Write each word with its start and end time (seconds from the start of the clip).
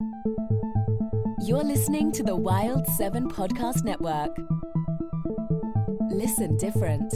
You're 0.00 1.62
listening 1.62 2.10
to 2.12 2.22
the 2.24 2.34
Wild 2.34 2.86
7 2.88 3.28
Podcast 3.28 3.84
Network. 3.84 4.36
Listen 6.10 6.56
different. 6.56 7.12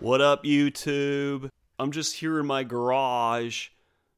What 0.00 0.20
up, 0.22 0.44
YouTube? 0.44 1.50
I'm 1.78 1.92
just 1.92 2.16
here 2.16 2.40
in 2.40 2.46
my 2.46 2.64
garage. 2.64 3.68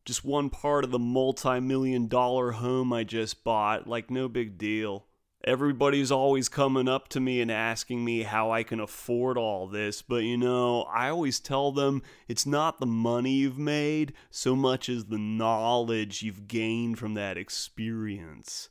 Just 0.05 0.25
one 0.25 0.51
part 0.51 0.85
of 0.85 0.93
the 0.93 0.99
multi 1.01 1.59
million 1.59 2.07
dollar 2.07 2.53
home 2.53 2.93
I 2.93 3.03
just 3.03 3.43
bought. 3.43 3.89
Like, 3.89 4.11
no 4.11 4.29
big 4.29 4.57
deal. 4.57 5.07
Everybody's 5.45 6.13
always 6.13 6.51
coming 6.51 6.87
up 6.87 7.09
to 7.09 7.21
me 7.21 7.41
and 7.41 7.51
asking 7.51 8.05
me 8.05 8.25
how 8.25 8.51
I 8.51 8.63
can 8.63 8.79
afford 8.79 9.39
all 9.39 9.67
this, 9.67 10.03
but 10.03 10.23
you 10.23 10.37
know, 10.37 10.83
I 10.83 11.09
always 11.09 11.41
tell 11.41 11.73
them 11.73 12.03
it's 12.29 12.45
not 12.45 12.79
the 12.79 12.87
money 12.87 13.33
you've 13.33 13.59
made 13.59 14.13
so 14.31 14.55
much 14.55 14.91
as 14.91 15.07
the 15.07 15.17
knowledge 15.17 16.23
you've 16.23 16.47
gained 16.47 16.99
from 16.99 17.15
that 17.15 17.39
experience. 17.39 18.69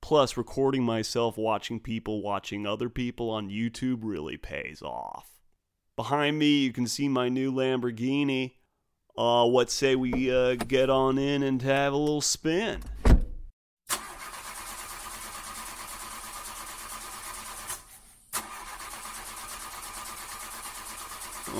Plus, 0.00 0.36
recording 0.36 0.84
myself 0.84 1.36
watching 1.36 1.80
people 1.80 2.22
watching 2.22 2.64
other 2.64 2.88
people 2.88 3.28
on 3.30 3.50
YouTube 3.50 3.98
really 4.02 4.36
pays 4.36 4.80
off. 4.80 5.40
Behind 5.96 6.38
me, 6.38 6.60
you 6.60 6.72
can 6.72 6.86
see 6.86 7.08
my 7.08 7.28
new 7.28 7.52
Lamborghini. 7.52 8.54
Uh, 9.16 9.44
what 9.46 9.68
say 9.68 9.96
we 9.96 10.32
uh, 10.32 10.54
get 10.54 10.88
on 10.88 11.18
in 11.18 11.42
and 11.42 11.60
have 11.62 11.92
a 11.92 11.96
little 11.96 12.20
spin? 12.20 12.84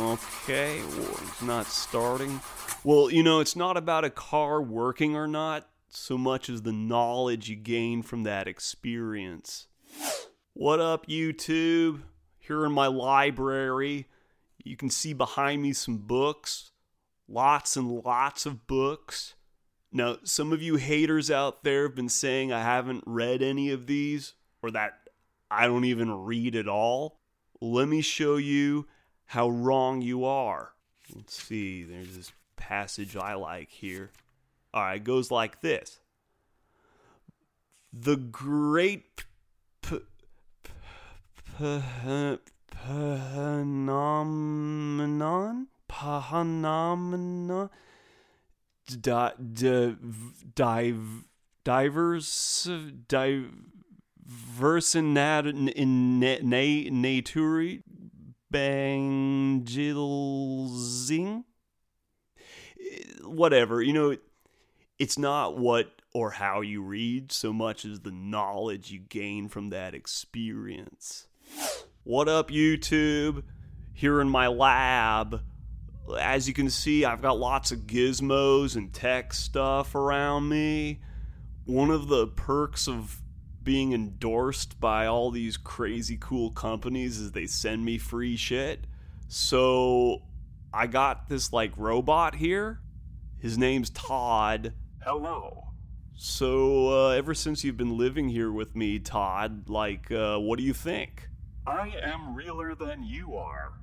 Okay, 0.08 0.80
well, 0.96 1.20
it's 1.22 1.42
not 1.42 1.66
starting. 1.66 2.40
Well, 2.82 3.10
you 3.10 3.22
know, 3.22 3.40
it's 3.40 3.54
not 3.54 3.76
about 3.76 4.06
a 4.06 4.10
car 4.10 4.62
working 4.62 5.14
or 5.14 5.26
not 5.28 5.68
so 5.90 6.16
much 6.16 6.48
as 6.48 6.62
the 6.62 6.72
knowledge 6.72 7.50
you 7.50 7.56
gain 7.56 8.00
from 8.00 8.22
that 8.22 8.48
experience. 8.48 9.66
What 10.54 10.80
up, 10.80 11.08
YouTube? 11.08 12.00
Here 12.38 12.64
in 12.64 12.72
my 12.72 12.86
library, 12.86 14.08
you 14.64 14.78
can 14.78 14.88
see 14.88 15.12
behind 15.12 15.60
me 15.60 15.74
some 15.74 15.98
books. 15.98 16.70
Lots 17.28 17.76
and 17.76 18.02
lots 18.02 18.46
of 18.46 18.66
books. 18.66 19.34
Now, 19.92 20.16
some 20.24 20.54
of 20.54 20.62
you 20.62 20.76
haters 20.76 21.30
out 21.30 21.64
there 21.64 21.82
have 21.82 21.94
been 21.94 22.08
saying 22.08 22.50
I 22.50 22.62
haven't 22.62 23.04
read 23.04 23.42
any 23.42 23.70
of 23.72 23.86
these 23.86 24.32
or 24.62 24.70
that 24.70 25.00
I 25.50 25.66
don't 25.66 25.84
even 25.84 26.24
read 26.24 26.56
at 26.56 26.66
all. 26.66 27.18
Let 27.60 27.88
me 27.88 28.00
show 28.00 28.36
you 28.36 28.86
how 29.28 29.48
wrong 29.48 30.02
you 30.02 30.24
are. 30.24 30.72
Let's 31.14 31.42
see, 31.42 31.84
there's 31.84 32.16
this 32.16 32.32
passage 32.56 33.16
I 33.16 33.34
like 33.34 33.70
here. 33.70 34.10
All 34.74 34.82
right, 34.82 34.96
it 34.96 35.04
goes 35.04 35.30
like 35.30 35.60
this 35.60 36.00
The 37.92 38.16
great 38.16 39.24
phenomenon 41.56 42.08
phenomenon 45.88 47.70
di- 48.86 49.32
di- 49.52 49.96
div- 50.44 51.24
diverse 51.64 52.56
in 54.94 55.14
nat 55.14 56.42
bangilzing 58.52 59.64
whatever 63.22 63.82
you 63.82 63.92
know 63.92 64.16
it's 64.98 65.18
not 65.18 65.56
what 65.58 65.98
or 66.12 66.30
how 66.32 66.60
you 66.60 66.82
read 66.82 67.30
so 67.30 67.52
much 67.52 67.84
as 67.84 68.00
the 68.00 68.10
knowledge 68.10 68.90
you 68.90 68.98
gain 68.98 69.48
from 69.48 69.70
that 69.70 69.94
experience. 69.94 71.26
What 72.04 72.28
up 72.28 72.50
youtube? 72.50 73.44
Here 73.92 74.20
in 74.20 74.28
my 74.28 74.46
lab. 74.46 75.42
As 76.18 76.48
you 76.48 76.54
can 76.54 76.70
see 76.70 77.04
i've 77.04 77.22
got 77.22 77.38
lots 77.38 77.70
of 77.70 77.80
gizmos 77.80 78.76
and 78.76 78.92
tech 78.92 79.32
stuff 79.34 79.94
around 79.94 80.48
me. 80.48 81.00
One 81.64 81.90
of 81.90 82.08
the 82.08 82.26
perks 82.26 82.88
of 82.88 83.20
being 83.68 83.92
endorsed 83.92 84.80
by 84.80 85.04
all 85.04 85.30
these 85.30 85.58
crazy 85.58 86.16
cool 86.18 86.50
companies 86.50 87.18
is 87.18 87.32
they 87.32 87.46
send 87.46 87.84
me 87.84 87.98
free 87.98 88.34
shit. 88.34 88.86
So 89.28 90.22
i 90.72 90.86
got 90.86 91.28
this 91.28 91.52
like 91.52 91.72
robot 91.76 92.36
here. 92.36 92.80
His 93.38 93.58
name's 93.58 93.90
todd. 93.90 94.72
Hello. 95.04 95.64
so 96.16 96.88
uh, 96.88 97.10
ever 97.10 97.34
since 97.34 97.62
you've 97.62 97.76
been 97.76 97.98
living 97.98 98.30
here 98.30 98.50
with 98.50 98.74
me 98.74 98.98
todd 98.98 99.68
like 99.68 100.10
uh, 100.10 100.38
what 100.38 100.58
do 100.58 100.64
you 100.64 100.72
think? 100.72 101.28
I 101.66 101.92
am 102.02 102.34
realer 102.34 102.74
than 102.74 103.02
you 103.02 103.36
are. 103.36 103.74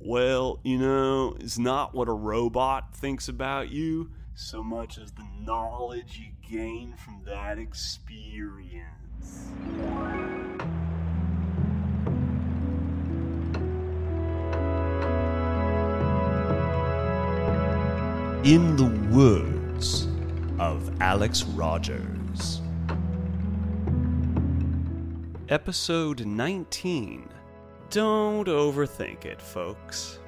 Well, 0.00 0.58
you 0.64 0.78
know, 0.78 1.36
it's 1.38 1.56
not 1.56 1.94
what 1.94 2.08
a 2.08 2.12
robot 2.12 2.96
thinks 2.96 3.28
about 3.28 3.70
you 3.70 4.10
so 4.34 4.62
much 4.62 4.98
as 4.98 5.12
the 5.12 5.26
knowledge 5.40 6.18
you 6.18 6.32
gain 6.48 6.94
from 6.96 7.20
that 7.24 7.58
experience. 7.58 8.82
In 18.44 18.76
the 18.76 19.14
words 19.14 20.08
of 20.58 21.00
Alex 21.00 21.44
Rogers. 21.44 22.60
Episode 25.48 26.26
19. 26.26 27.28
Don't 27.90 28.48
overthink 28.48 29.24
it, 29.24 29.40
folks. 29.40 30.18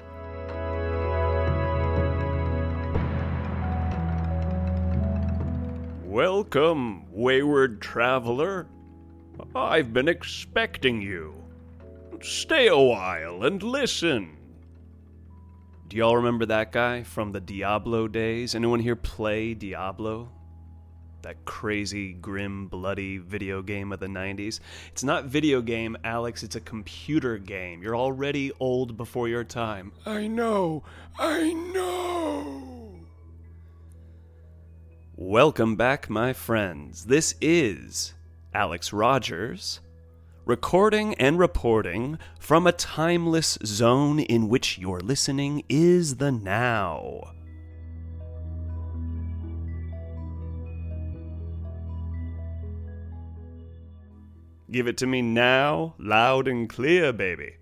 Welcome, 6.17 7.05
wayward 7.11 7.79
traveler. 7.79 8.65
I've 9.53 9.93
been 9.93 10.07
expecting 10.07 10.99
you. 10.99 11.35
Stay 12.23 12.65
a 12.69 12.75
while 12.75 13.43
and 13.43 13.61
listen. 13.61 14.35
Do 15.87 15.95
y'all 15.95 16.15
remember 16.15 16.47
that 16.47 16.71
guy 16.71 17.03
from 17.03 17.33
the 17.33 17.39
Diablo 17.39 18.07
days? 18.07 18.55
Anyone 18.55 18.79
here 18.79 18.95
play 18.95 19.53
Diablo? 19.53 20.31
That 21.21 21.45
crazy, 21.45 22.13
grim, 22.13 22.67
bloody 22.67 23.19
video 23.19 23.61
game 23.61 23.91
of 23.91 23.99
the 23.99 24.07
90s? 24.07 24.59
It's 24.87 25.03
not 25.03 25.25
video 25.25 25.61
game, 25.61 25.95
Alex, 26.03 26.41
it's 26.41 26.55
a 26.55 26.61
computer 26.61 27.37
game. 27.37 27.83
You're 27.83 27.95
already 27.95 28.51
old 28.59 28.97
before 28.97 29.27
your 29.27 29.43
time. 29.43 29.91
I 30.03 30.25
know. 30.25 30.81
I 31.19 31.53
know. 31.53 32.76
Welcome 35.19 35.77
back, 35.77 36.11
my 36.11 36.31
friends. 36.31 37.05
This 37.05 37.33
is 37.41 38.13
Alex 38.53 38.93
Rogers 38.93 39.79
recording 40.45 41.15
and 41.15 41.39
reporting 41.39 42.19
from 42.39 42.67
a 42.67 42.71
timeless 42.71 43.57
zone 43.65 44.19
in 44.19 44.47
which 44.47 44.77
your 44.77 44.99
listening 44.99 45.63
is 45.69 46.17
the 46.17 46.31
now. 46.31 47.33
Give 54.69 54.87
it 54.87 54.97
to 54.97 55.07
me 55.07 55.23
now, 55.23 55.95
loud 55.97 56.47
and 56.47 56.69
clear, 56.69 57.11
baby. 57.11 57.55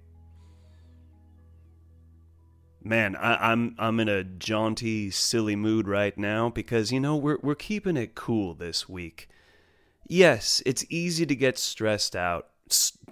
Man, 2.87 3.15
I, 3.15 3.51
am 3.51 3.75
I'm, 3.79 3.87
I'm 3.87 3.99
in 3.99 4.09
a 4.09 4.23
jaunty, 4.23 5.09
silly 5.09 5.55
mood 5.55 5.87
right 5.87 6.15
now 6.15 6.49
because 6.49 6.91
you 6.91 6.99
know 6.99 7.15
we're 7.15 7.39
we're 7.41 7.55
keeping 7.55 7.97
it 7.97 8.13
cool 8.13 8.53
this 8.53 8.87
week. 8.87 9.27
Yes, 10.07 10.61
it's 10.67 10.85
easy 10.87 11.25
to 11.25 11.35
get 11.35 11.57
stressed 11.57 12.15
out 12.15 12.49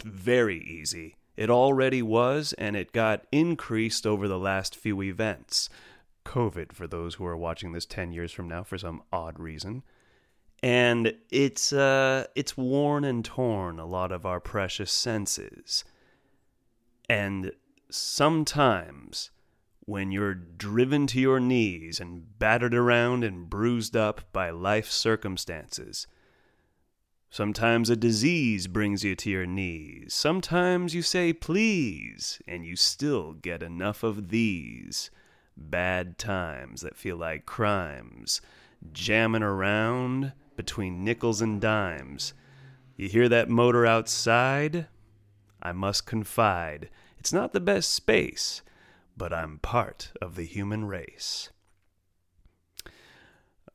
very 0.03 0.59
easy. 0.59 1.15
It 1.35 1.49
already 1.49 2.03
was, 2.03 2.53
and 2.53 2.75
it 2.75 2.91
got 2.91 3.25
increased 3.31 4.05
over 4.05 4.27
the 4.27 4.37
last 4.37 4.75
few 4.75 5.01
events. 5.01 5.69
COVID, 6.23 6.71
for 6.71 6.85
those 6.85 7.15
who 7.15 7.25
are 7.25 7.35
watching 7.35 7.71
this 7.71 7.87
10 7.87 8.11
years 8.11 8.31
from 8.31 8.47
now 8.47 8.63
for 8.63 8.77
some 8.77 9.01
odd 9.11 9.39
reason. 9.39 9.81
And 10.61 11.15
it's, 11.31 11.73
uh, 11.73 12.27
it's 12.35 12.55
worn 12.55 13.03
and 13.03 13.25
torn 13.25 13.79
a 13.79 13.87
lot 13.87 14.11
of 14.11 14.23
our 14.23 14.39
precious 14.39 14.91
senses. 14.91 15.83
And 17.09 17.51
sometimes, 17.89 19.31
when 19.85 20.11
you're 20.11 20.33
driven 20.33 21.07
to 21.07 21.19
your 21.19 21.39
knees 21.39 21.99
and 21.99 22.37
battered 22.39 22.73
around 22.73 23.23
and 23.23 23.49
bruised 23.49 23.95
up 23.95 24.21
by 24.31 24.49
life 24.49 24.89
circumstances, 24.89 26.07
Sometimes 27.33 27.89
a 27.89 27.95
disease 27.95 28.67
brings 28.67 29.03
you 29.03 29.15
to 29.15 29.27
your 29.27 29.47
knees. 29.47 30.13
Sometimes 30.13 30.93
you 30.93 31.01
say 31.01 31.33
please, 31.33 32.39
and 32.47 32.63
you 32.63 32.75
still 32.75 33.33
get 33.33 33.63
enough 33.63 34.03
of 34.03 34.29
these 34.29 35.09
bad 35.57 36.19
times 36.19 36.81
that 36.81 36.95
feel 36.95 37.17
like 37.17 37.47
crimes, 37.47 38.39
jamming 38.91 39.41
around 39.41 40.33
between 40.55 41.03
nickels 41.03 41.41
and 41.41 41.59
dimes. 41.59 42.35
You 42.97 43.09
hear 43.09 43.27
that 43.29 43.49
motor 43.49 43.83
outside? 43.83 44.85
I 45.59 45.71
must 45.71 46.05
confide. 46.05 46.91
It's 47.17 47.33
not 47.33 47.51
the 47.51 47.59
best 47.59 47.91
space, 47.91 48.61
but 49.15 49.33
I'm 49.33 49.59
part 49.59 50.11
of 50.21 50.35
the 50.35 50.45
human 50.45 50.85
race. 50.85 51.49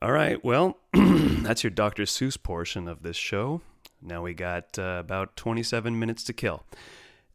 All 0.00 0.12
right, 0.12 0.42
well, 0.44 0.78
that's 0.94 1.64
your 1.64 1.70
Dr. 1.70 2.04
Seuss 2.04 2.40
portion 2.40 2.86
of 2.86 3.02
this 3.02 3.16
show. 3.16 3.62
Now 4.00 4.22
we 4.22 4.32
got 4.32 4.78
uh, 4.78 4.98
about 5.00 5.36
27 5.36 5.98
minutes 5.98 6.22
to 6.24 6.32
kill. 6.32 6.62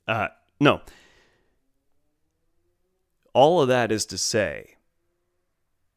Uh, 0.08 0.30
no. 0.60 0.82
All 3.34 3.62
of 3.62 3.68
that 3.68 3.92
is 3.92 4.06
to 4.08 4.18
say, 4.18 4.76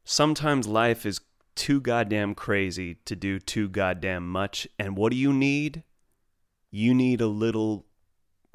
sometimes 0.05 0.67
life 0.67 1.06
is 1.06 1.20
too 1.55 1.81
goddamn 1.81 2.35
crazy 2.35 2.97
to 3.05 3.14
do 3.14 3.38
too 3.38 3.69
goddamn 3.69 4.29
much. 4.29 4.67
And 4.79 4.97
what 4.97 5.12
do 5.12 5.19
you 5.19 5.32
need? 5.32 5.85
You 6.70 6.94
need 6.94 7.20
a 7.20 7.26
little 7.26 7.86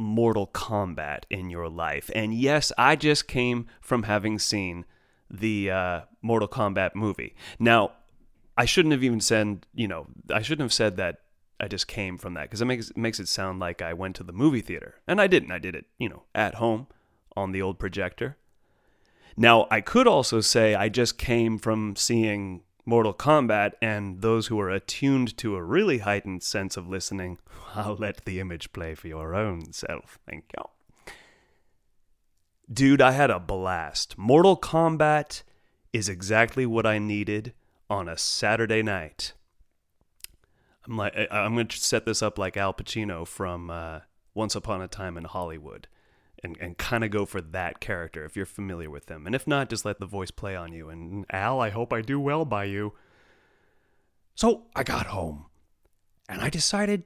Mortal 0.01 0.47
Kombat 0.47 1.23
in 1.29 1.49
your 1.49 1.69
life. 1.69 2.09
And 2.15 2.33
yes, 2.33 2.71
I 2.77 2.95
just 2.95 3.27
came 3.27 3.67
from 3.79 4.03
having 4.03 4.39
seen 4.39 4.85
the 5.29 5.71
uh, 5.71 6.01
Mortal 6.21 6.47
Kombat 6.47 6.95
movie. 6.95 7.35
Now, 7.59 7.93
I 8.57 8.65
shouldn't 8.65 8.91
have 8.91 9.03
even 9.03 9.21
said, 9.21 9.65
you 9.73 9.87
know, 9.87 10.07
I 10.29 10.41
shouldn't 10.41 10.65
have 10.65 10.73
said 10.73 10.97
that 10.97 11.19
I 11.59 11.67
just 11.67 11.87
came 11.87 12.17
from 12.17 12.33
that 12.33 12.43
because 12.43 12.61
it 12.61 12.65
makes, 12.65 12.89
it 12.89 12.97
makes 12.97 13.19
it 13.19 13.27
sound 13.27 13.59
like 13.59 13.81
I 13.81 13.93
went 13.93 14.15
to 14.17 14.23
the 14.23 14.33
movie 14.33 14.61
theater. 14.61 14.95
And 15.07 15.21
I 15.21 15.27
didn't. 15.27 15.51
I 15.51 15.59
did 15.59 15.75
it, 15.75 15.85
you 15.97 16.09
know, 16.09 16.23
at 16.35 16.55
home 16.55 16.87
on 17.37 17.51
the 17.51 17.61
old 17.61 17.79
projector. 17.79 18.37
Now, 19.37 19.67
I 19.71 19.79
could 19.81 20.07
also 20.07 20.41
say 20.41 20.75
I 20.75 20.89
just 20.89 21.17
came 21.17 21.57
from 21.57 21.95
seeing 21.95 22.63
Mortal 22.85 23.13
Kombat, 23.13 23.73
and 23.81 24.21
those 24.21 24.47
who 24.47 24.59
are 24.59 24.69
attuned 24.69 25.37
to 25.37 25.55
a 25.55 25.63
really 25.63 25.99
heightened 25.99 26.43
sense 26.43 26.77
of 26.77 26.87
listening, 26.87 27.37
I'll 27.75 27.95
let 27.95 28.25
the 28.25 28.39
image 28.39 28.73
play 28.73 28.95
for 28.95 29.07
your 29.07 29.35
own 29.35 29.71
self. 29.71 30.19
Thank 30.27 30.45
you. 30.57 31.13
Dude, 32.71 33.01
I 33.01 33.11
had 33.11 33.29
a 33.29 33.39
blast. 33.39 34.17
Mortal 34.17 34.55
Kombat 34.55 35.43
is 35.91 36.07
exactly 36.07 36.65
what 36.65 36.85
I 36.85 36.99
needed 36.99 37.53
on 37.89 38.07
a 38.07 38.17
Saturday 38.17 38.81
night. 38.81 39.33
I'm 40.87 40.97
like, 40.97 41.13
I'm 41.29 41.53
going 41.53 41.67
to 41.67 41.77
set 41.77 42.05
this 42.05 42.21
up 42.21 42.37
like 42.37 42.57
Al 42.57 42.73
Pacino 42.73 43.27
from 43.27 43.69
uh, 43.69 43.99
Once 44.33 44.55
Upon 44.55 44.81
a 44.81 44.87
Time 44.87 45.17
in 45.17 45.25
Hollywood, 45.25 45.87
and 46.43 46.57
and 46.59 46.77
kind 46.77 47.03
of 47.03 47.11
go 47.11 47.25
for 47.25 47.41
that 47.41 47.79
character 47.79 48.25
if 48.25 48.35
you're 48.35 48.45
familiar 48.45 48.89
with 48.89 49.05
them. 49.07 49.25
and 49.25 49.35
if 49.35 49.47
not, 49.47 49.69
just 49.69 49.85
let 49.85 49.99
the 49.99 50.05
voice 50.05 50.31
play 50.31 50.55
on 50.55 50.73
you. 50.73 50.89
And 50.89 51.25
Al, 51.31 51.59
I 51.59 51.69
hope 51.69 51.93
I 51.93 52.01
do 52.01 52.19
well 52.19 52.45
by 52.45 52.65
you. 52.65 52.93
So 54.35 54.63
I 54.75 54.83
got 54.83 55.07
home, 55.07 55.45
and 56.27 56.41
I 56.41 56.49
decided 56.49 57.03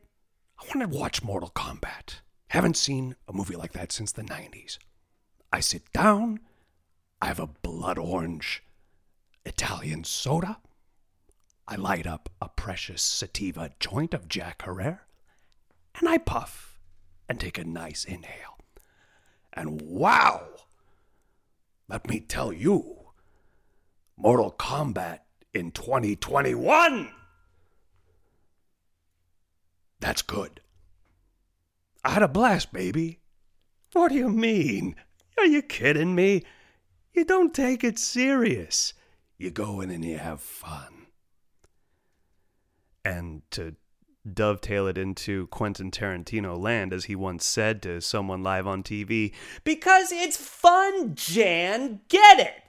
I 0.59 0.65
wanted 0.67 0.91
to 0.91 0.97
watch 0.97 1.23
Mortal 1.23 1.51
Kombat. 1.55 2.21
Haven't 2.49 2.77
seen 2.77 3.15
a 3.27 3.33
movie 3.33 3.55
like 3.55 3.73
that 3.73 3.91
since 3.91 4.11
the 4.11 4.21
'90s. 4.23 4.77
I 5.51 5.59
sit 5.59 5.91
down. 5.91 6.39
I 7.21 7.27
have 7.27 7.39
a 7.39 7.47
blood 7.47 7.97
orange 7.97 8.63
Italian 9.45 10.03
soda. 10.03 10.59
I 11.67 11.75
light 11.75 12.05
up 12.05 12.29
a 12.41 12.49
precious 12.49 13.01
sativa 13.01 13.71
joint 13.79 14.13
of 14.13 14.27
Jack 14.27 14.63
Herer, 14.63 14.99
and 15.99 16.07
I 16.07 16.19
puff 16.19 16.79
and 17.27 17.39
take 17.39 17.57
a 17.57 17.63
nice 17.63 18.05
inhale. 18.05 18.54
And 19.55 19.81
wow! 19.81 20.47
Let 21.88 22.07
me 22.09 22.19
tell 22.19 22.51
you, 22.51 23.12
Mortal 24.17 24.53
Kombat 24.57 25.19
in 25.53 25.71
2021! 25.71 27.12
That's 30.00 30.21
good. 30.21 30.62
I 32.03 32.12
had 32.12 32.24
a 32.24 32.27
blast, 32.27 32.74
baby. 32.74 33.19
What 33.93 34.09
do 34.09 34.15
you 34.15 34.29
mean? 34.29 34.95
Are 35.38 35.45
you 35.45 35.62
kidding 35.62 36.13
me? 36.13 36.43
You 37.13 37.24
don't 37.24 37.53
take 37.53 37.83
it 37.83 37.97
serious. 37.97 38.93
You 39.38 39.51
go 39.51 39.81
in 39.81 39.89
and 39.89 40.03
you 40.03 40.17
have 40.17 40.41
fun 40.41 40.95
and 43.05 43.43
to 43.51 43.75
dovetail 44.32 44.88
it 44.88 44.98
into 44.98 45.48
Quentin 45.48 45.91
Tarantino 45.91 46.58
land, 46.58 46.94
as 46.94 47.05
he 47.05 47.15
once 47.15 47.46
said 47.46 47.82
to 47.84 48.01
someone 48.01 48.44
live 48.44 48.67
on 48.67 48.84
TV, 48.84 49.34
because 49.63 50.12
it's 50.12 50.38
fun, 50.38 51.15
Jan. 51.15 52.01
Get 52.10 52.39
it? 52.39 52.63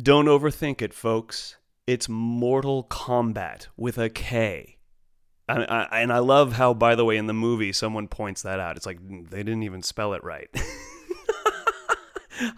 Don't 0.00 0.26
overthink 0.26 0.82
it, 0.82 0.94
folks. 0.94 1.56
It's 1.86 2.08
Mortal 2.08 2.84
Kombat 2.84 3.68
with 3.76 3.98
a 3.98 4.08
K. 4.08 4.78
I, 5.48 5.64
I, 5.64 6.00
and 6.00 6.12
I 6.12 6.18
love 6.18 6.54
how, 6.54 6.72
by 6.72 6.94
the 6.94 7.04
way, 7.04 7.16
in 7.16 7.26
the 7.26 7.32
movie, 7.32 7.72
someone 7.72 8.08
points 8.08 8.42
that 8.42 8.60
out. 8.60 8.76
It's 8.76 8.86
like 8.86 8.98
they 9.30 9.42
didn't 9.42 9.64
even 9.64 9.82
spell 9.82 10.14
it 10.14 10.24
right. 10.24 10.48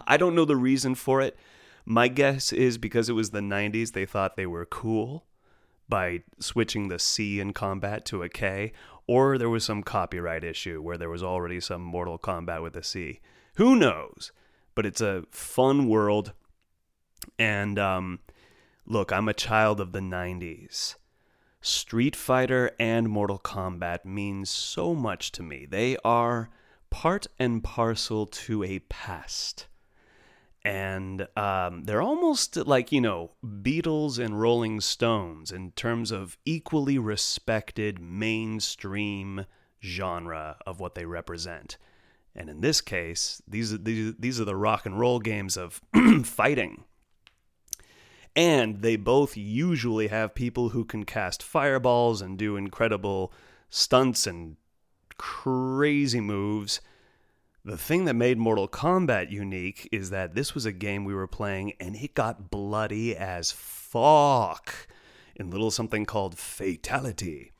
I 0.07 0.17
don't 0.17 0.35
know 0.35 0.45
the 0.45 0.55
reason 0.55 0.95
for 0.95 1.21
it. 1.21 1.37
My 1.85 2.07
guess 2.07 2.53
is 2.53 2.77
because 2.77 3.09
it 3.09 3.13
was 3.13 3.31
the 3.31 3.41
90s, 3.41 3.91
they 3.91 4.05
thought 4.05 4.37
they 4.37 4.47
were 4.47 4.65
cool 4.65 5.25
by 5.87 6.23
switching 6.39 6.87
the 6.87 6.99
C 6.99 7.39
in 7.39 7.53
combat 7.53 8.05
to 8.05 8.23
a 8.23 8.29
K, 8.29 8.73
or 9.07 9.37
there 9.37 9.49
was 9.49 9.63
some 9.63 9.83
copyright 9.83 10.43
issue 10.43 10.81
where 10.81 10.97
there 10.97 11.09
was 11.09 11.23
already 11.23 11.59
some 11.59 11.81
Mortal 11.81 12.17
Kombat 12.17 12.63
with 12.63 12.75
a 12.75 12.83
C. 12.83 13.19
Who 13.55 13.75
knows? 13.75 14.31
But 14.73 14.85
it's 14.85 15.01
a 15.01 15.23
fun 15.31 15.87
world. 15.87 16.33
And 17.37 17.77
um, 17.79 18.19
look, 18.85 19.11
I'm 19.11 19.29
a 19.29 19.33
child 19.33 19.79
of 19.79 19.91
the 19.91 19.99
90s. 19.99 20.95
Street 21.61 22.15
Fighter 22.15 22.71
and 22.79 23.09
Mortal 23.09 23.39
Kombat 23.39 24.05
mean 24.05 24.45
so 24.45 24.93
much 24.93 25.31
to 25.33 25.43
me. 25.43 25.65
They 25.65 25.97
are 26.03 26.49
part 26.89 27.27
and 27.39 27.63
parcel 27.63 28.27
to 28.27 28.63
a 28.63 28.79
past. 28.79 29.67
And 30.65 31.27
um, 31.37 31.83
they're 31.83 32.01
almost 32.01 32.57
like 32.57 32.91
you 32.91 32.99
know 32.99 33.31
Beatles 33.45 34.17
and 34.17 34.41
Rolling 34.41 34.81
Stones 34.81 35.51
in 35.51 35.71
terms 35.71 36.11
of 36.11 36.37
equally 36.43 36.97
respected 36.97 38.01
mainstream 38.01 39.45
genre 39.81 40.57
of 40.65 40.79
what 40.79 40.95
they 40.95 41.05
represent. 41.05 41.77
And 42.35 42.49
in 42.49 42.61
this 42.61 42.81
case, 42.81 43.41
these 43.47 43.77
these, 43.79 44.15
these 44.17 44.41
are 44.41 44.45
the 44.45 44.55
rock 44.55 44.87
and 44.87 44.99
roll 44.99 45.19
games 45.19 45.55
of 45.55 45.81
fighting. 46.23 46.83
And 48.35 48.81
they 48.81 48.97
both 48.97 49.37
usually 49.37 50.07
have 50.07 50.35
people 50.35 50.69
who 50.69 50.83
can 50.83 51.05
cast 51.05 51.41
fireballs 51.41 52.21
and 52.21 52.37
do 52.37 52.57
incredible 52.57 53.31
stunts 53.69 54.27
and 54.27 54.57
crazy 55.17 56.19
moves. 56.19 56.81
The 57.65 57.77
thing 57.79 58.05
that 58.05 58.13
made 58.13 58.37
Mortal 58.37 58.67
Kombat 58.67 59.31
unique 59.31 59.89
is 59.91 60.11
that 60.11 60.35
this 60.35 60.53
was 60.53 60.67
a 60.67 60.71
game 60.71 61.03
we 61.03 61.15
were 61.15 61.25
playing 61.25 61.73
and 61.79 61.95
it 61.95 62.13
got 62.13 62.51
bloody 62.51 63.17
as 63.17 63.51
fuck 63.51 64.87
in 65.35 65.49
little 65.49 65.71
something 65.71 66.05
called 66.05 66.37
Fatality. 66.37 67.53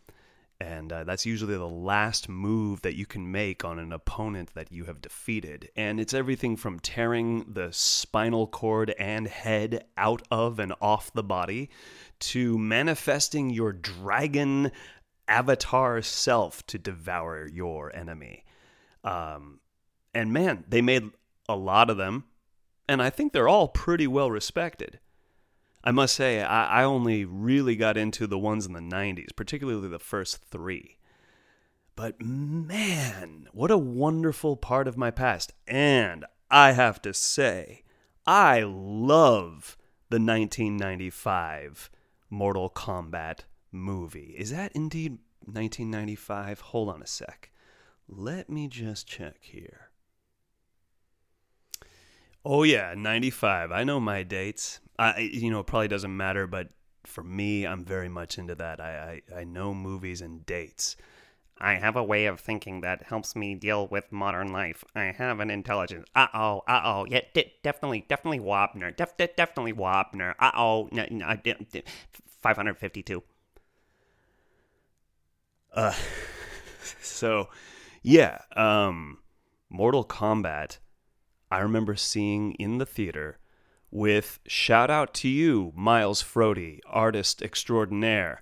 And 0.62 0.93
uh, 0.93 1.05
that's 1.05 1.25
usually 1.25 1.57
the 1.57 1.67
last 1.67 2.29
move 2.29 2.83
that 2.83 2.95
you 2.95 3.07
can 3.07 3.31
make 3.31 3.65
on 3.65 3.79
an 3.79 3.91
opponent 3.91 4.51
that 4.53 4.71
you 4.71 4.85
have 4.85 5.01
defeated. 5.01 5.71
And 5.75 6.00
it's 6.00 6.13
everything 6.13 6.55
from 6.55 6.79
tearing 6.79 7.43
the 7.51 7.69
spinal 7.71 8.45
cord 8.45 8.93
and 9.00 9.27
head 9.27 9.85
out 9.97 10.21
of 10.29 10.59
and 10.59 10.75
off 10.79 11.12
the 11.13 11.24
body 11.24 11.71
to 12.19 12.59
manifesting 12.59 13.50
your 13.50 13.74
dragon 13.74 14.71
avatar 15.27 16.03
self 16.03 16.63
to 16.67 16.77
devour 16.77 17.50
your 17.51 17.93
enemy. 17.95 18.45
Um, 19.03 19.62
and 20.15 20.34
man, 20.34 20.63
they 20.67 20.81
made 20.81 21.12
a 21.48 21.55
lot 21.55 21.91
of 21.91 21.98
them. 21.98 22.24
And 22.88 23.01
I 23.01 23.10
think 23.10 23.34
they're 23.34 23.50
all 23.50 23.67
pretty 23.67 24.07
well 24.07 24.31
respected. 24.31 25.00
I 25.84 25.91
must 25.91 26.15
say, 26.15 26.41
I, 26.41 26.81
I 26.81 26.84
only 26.84 27.25
really 27.25 27.75
got 27.75 27.98
into 27.98 28.25
the 28.25 28.39
ones 28.39 28.65
in 28.65 28.74
the 28.74 28.79
90s, 28.79 29.36
particularly 29.36 29.88
the 29.88 30.00
first 30.00 30.38
three. 30.38 30.98
But 31.95 32.22
man, 32.22 33.48
what 33.51 33.72
a 33.72 33.77
wonderful 33.77 34.55
part 34.55 34.88
of 34.88 34.98
my 34.98 35.12
past. 35.12 35.53
And 35.67 36.25
I 36.50 36.72
have 36.72 37.01
to 37.03 37.13
say, 37.13 37.84
I 38.25 38.63
love 38.63 39.77
the 40.10 40.17
1995 40.17 41.89
Mortal 42.29 42.69
Kombat 42.69 43.41
movie. 43.72 44.36
Is 44.38 44.51
that 44.51 44.72
indeed 44.74 45.19
1995? 45.41 46.62
Hold 46.62 46.89
on 46.89 47.01
a 47.01 47.07
sec. 47.07 47.51
Let 48.07 48.50
me 48.50 48.67
just 48.67 49.07
check 49.07 49.38
here. 49.41 49.89
Oh 52.45 52.63
yeah, 52.63 52.93
95. 52.95 53.71
I 53.73 53.83
know 53.83 53.99
my 53.99 54.23
dates. 54.23 54.79
I 54.97 55.19
you 55.19 55.49
know, 55.51 55.59
it 55.59 55.67
probably 55.67 55.87
doesn't 55.89 56.15
matter, 56.15 56.47
but 56.47 56.69
for 57.03 57.23
me, 57.23 57.65
I'm 57.65 57.83
very 57.83 58.07
much 58.09 58.37
into 58.37 58.55
that. 58.55 58.79
I, 58.79 59.21
I, 59.33 59.39
I 59.39 59.43
know 59.43 59.73
movies 59.73 60.21
and 60.21 60.45
dates. 60.45 60.95
I 61.57 61.75
have 61.75 61.95
a 61.95 62.03
way 62.03 62.25
of 62.27 62.39
thinking 62.39 62.81
that 62.81 63.03
helps 63.03 63.35
me 63.35 63.55
deal 63.55 63.87
with 63.87 64.11
modern 64.11 64.51
life. 64.51 64.83
I 64.95 65.05
have 65.05 65.39
an 65.39 65.49
intelligence. 65.49 66.05
Uh 66.15 66.27
oh, 66.33 66.63
uh 66.67 66.81
oh. 66.85 67.05
Yeah, 67.09 67.21
d- 67.33 67.53
definitely, 67.63 68.05
definitely 68.09 68.39
Wapner. 68.39 68.95
Def- 68.95 69.17
de- 69.17 69.27
definitely 69.35 69.73
Wapner. 69.73 70.35
Uh 70.39 70.51
oh. 70.55 70.89
N- 70.91 71.21
n- 71.23 71.41
d- 71.43 71.55
d- 71.71 71.83
552. 72.41 73.23
Uh, 75.73 75.93
so, 77.01 77.49
yeah, 78.01 78.39
um, 78.55 79.19
Mortal 79.69 80.05
Kombat, 80.05 80.77
I 81.55 81.59
remember 81.59 81.95
seeing 81.95 82.51
in 82.55 82.79
the 82.79 82.85
theater 82.85 83.38
with 83.89 84.41
shout 84.45 84.89
out 84.91 85.13
to 85.13 85.29
you, 85.29 85.71
Miles 85.74 86.21
Frody, 86.21 86.81
artist 86.85 87.41
extraordinaire. 87.41 88.41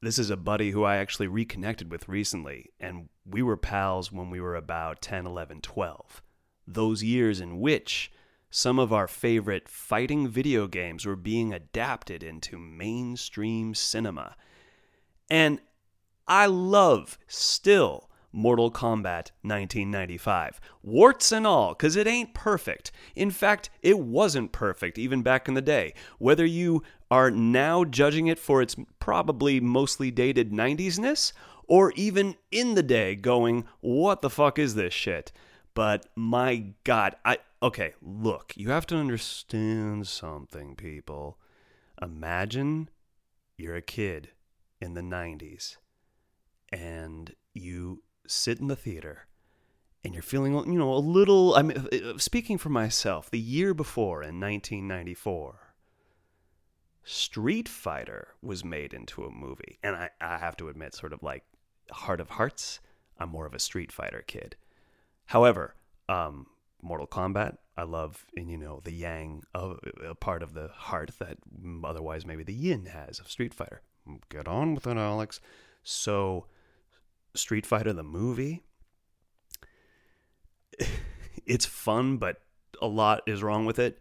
This 0.00 0.18
is 0.18 0.30
a 0.30 0.38
buddy 0.38 0.70
who 0.70 0.84
I 0.84 0.96
actually 0.96 1.26
reconnected 1.26 1.90
with 1.90 2.08
recently, 2.08 2.70
and 2.80 3.10
we 3.26 3.42
were 3.42 3.58
pals 3.58 4.10
when 4.10 4.30
we 4.30 4.40
were 4.40 4.56
about 4.56 5.02
10, 5.02 5.26
11, 5.26 5.60
12. 5.60 6.22
Those 6.66 7.02
years 7.02 7.42
in 7.42 7.60
which 7.60 8.10
some 8.48 8.78
of 8.78 8.90
our 8.90 9.06
favorite 9.06 9.68
fighting 9.68 10.28
video 10.28 10.66
games 10.66 11.04
were 11.04 11.14
being 11.14 11.52
adapted 11.52 12.22
into 12.22 12.58
mainstream 12.58 13.74
cinema. 13.74 14.34
And 15.28 15.60
I 16.26 16.46
love 16.46 17.18
still 17.28 18.09
Mortal 18.32 18.70
Kombat 18.70 19.30
1995. 19.42 20.60
Warts 20.82 21.32
and 21.32 21.46
all, 21.46 21.70
because 21.70 21.96
it 21.96 22.06
ain't 22.06 22.34
perfect. 22.34 22.92
In 23.14 23.30
fact, 23.30 23.70
it 23.82 23.98
wasn't 23.98 24.52
perfect 24.52 24.98
even 24.98 25.22
back 25.22 25.48
in 25.48 25.54
the 25.54 25.62
day. 25.62 25.94
Whether 26.18 26.46
you 26.46 26.82
are 27.10 27.30
now 27.30 27.84
judging 27.84 28.28
it 28.28 28.38
for 28.38 28.62
its 28.62 28.76
probably 28.98 29.60
mostly 29.60 30.10
dated 30.10 30.52
90s-ness, 30.52 31.32
or 31.66 31.92
even 31.96 32.36
in 32.50 32.74
the 32.74 32.82
day 32.82 33.14
going, 33.14 33.64
what 33.80 34.22
the 34.22 34.30
fuck 34.30 34.58
is 34.58 34.74
this 34.74 34.94
shit? 34.94 35.32
But 35.74 36.06
my 36.16 36.72
god, 36.84 37.14
I. 37.24 37.38
Okay, 37.62 37.94
look, 38.02 38.54
you 38.56 38.70
have 38.70 38.86
to 38.86 38.96
understand 38.96 40.06
something, 40.08 40.74
people. 40.74 41.38
Imagine 42.00 42.88
you're 43.56 43.76
a 43.76 43.82
kid 43.82 44.30
in 44.80 44.94
the 44.94 45.02
90s 45.02 45.76
and 46.72 47.34
you 47.52 48.02
sit 48.30 48.60
in 48.60 48.68
the 48.68 48.76
theater 48.76 49.26
and 50.02 50.14
you're 50.14 50.22
feeling, 50.22 50.54
you 50.54 50.78
know, 50.78 50.92
a 50.92 50.98
little. 50.98 51.54
I 51.54 51.62
mean, 51.62 51.86
uh, 51.92 52.18
speaking 52.18 52.58
for 52.58 52.70
myself, 52.70 53.30
the 53.30 53.38
year 53.38 53.74
before 53.74 54.22
in 54.22 54.40
1994, 54.40 55.74
Street 57.04 57.68
Fighter 57.68 58.28
was 58.42 58.64
made 58.64 58.94
into 58.94 59.24
a 59.24 59.30
movie. 59.30 59.78
And 59.82 59.96
I, 59.96 60.10
I 60.20 60.38
have 60.38 60.56
to 60.58 60.68
admit, 60.68 60.94
sort 60.94 61.12
of 61.12 61.22
like 61.22 61.44
heart 61.90 62.20
of 62.20 62.30
hearts, 62.30 62.80
I'm 63.18 63.28
more 63.28 63.46
of 63.46 63.54
a 63.54 63.58
Street 63.58 63.92
Fighter 63.92 64.24
kid. 64.26 64.56
However, 65.26 65.74
um, 66.08 66.46
Mortal 66.82 67.06
Kombat, 67.06 67.58
I 67.76 67.82
love, 67.82 68.26
and 68.36 68.50
you 68.50 68.56
know, 68.56 68.80
the 68.84 68.92
yang, 68.92 69.42
of, 69.54 69.80
a 70.06 70.14
part 70.14 70.42
of 70.42 70.54
the 70.54 70.68
heart 70.74 71.10
that 71.18 71.38
otherwise 71.84 72.24
maybe 72.24 72.42
the 72.42 72.54
yin 72.54 72.86
has 72.86 73.18
of 73.18 73.30
Street 73.30 73.52
Fighter. 73.52 73.82
Get 74.30 74.48
on 74.48 74.74
with 74.74 74.86
it, 74.86 74.96
Alex. 74.96 75.40
So, 75.82 76.46
Street 77.34 77.66
Fighter 77.66 77.92
the 77.92 78.02
movie, 78.02 78.62
it's 81.46 81.66
fun, 81.66 82.16
but 82.16 82.42
a 82.80 82.86
lot 82.86 83.22
is 83.26 83.42
wrong 83.42 83.66
with 83.66 83.78
it. 83.78 83.98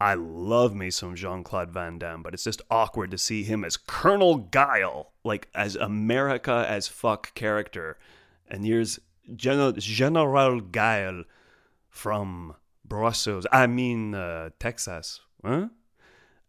I 0.00 0.14
love 0.14 0.74
me 0.74 0.90
some 0.90 1.16
Jean 1.16 1.42
Claude 1.42 1.72
Van 1.72 1.98
Damme, 1.98 2.22
but 2.22 2.32
it's 2.32 2.44
just 2.44 2.62
awkward 2.70 3.10
to 3.10 3.18
see 3.18 3.42
him 3.42 3.64
as 3.64 3.76
Colonel 3.76 4.36
Guile, 4.36 5.12
like 5.24 5.48
as 5.54 5.74
America 5.74 6.64
as 6.68 6.86
fuck 6.86 7.34
character. 7.34 7.98
And 8.46 8.64
here's 8.64 9.00
General, 9.34 9.72
General 9.72 10.60
Guile 10.60 11.24
from 11.90 12.54
Brussels, 12.84 13.46
I 13.50 13.66
mean, 13.66 14.14
uh, 14.14 14.50
Texas. 14.60 15.20
Huh? 15.44 15.68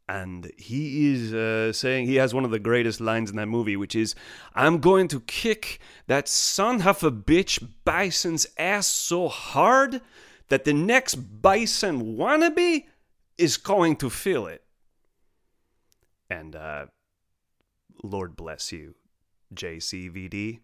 And 0.10 0.52
he 0.58 1.14
is 1.14 1.36
uh, 1.36 1.72
saying 1.72 2.08
he 2.08 2.16
has 2.16 2.34
one 2.34 2.44
of 2.44 2.50
the 2.50 2.58
greatest 2.58 3.00
lines 3.00 3.30
in 3.30 3.36
that 3.36 3.46
movie, 3.46 3.78
which 3.78 3.96
is, 3.96 4.16
"I'm 4.56 4.80
going 4.80 5.08
to 5.10 5.20
kick 5.22 5.80
that 6.08 6.28
son 6.28 6.82
of 6.82 7.04
a 7.04 7.12
bitch 7.12 7.64
bison's 7.86 8.48
ass 8.58 8.88
so 8.88 9.28
hard 9.28 10.02
that 10.48 10.64
the 10.64 10.74
next 10.74 11.14
bison 11.16 12.18
wannabe 12.18 12.88
is 13.38 13.58
going 13.58 13.98
to 13.98 14.10
feel 14.10 14.48
it." 14.48 14.64
And 16.28 16.56
uh, 16.56 16.88
Lord 18.02 18.36
bless 18.36 18.72
you, 18.72 18.96
JCVD, 19.54 20.60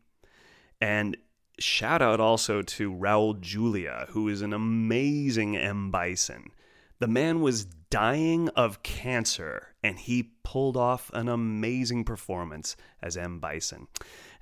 and 0.81 1.17
shout 1.59 2.01
out 2.01 2.19
also 2.19 2.63
to 2.63 2.91
Raul 2.91 3.39
Julia, 3.39 4.07
who 4.09 4.27
is 4.27 4.41
an 4.41 4.53
amazing 4.53 5.55
M 5.55 5.91
Bison. 5.91 6.49
The 6.97 7.07
man 7.07 7.41
was 7.41 7.65
dying 7.95 8.49
of 8.57 8.83
cancer, 8.83 9.69
and 9.81 9.97
he 9.97 10.31
pulled 10.43 10.75
off 10.75 11.09
an 11.13 11.29
amazing 11.29 12.03
performance 12.03 12.75
as 13.01 13.15
M. 13.15 13.39
Bison. 13.39 13.87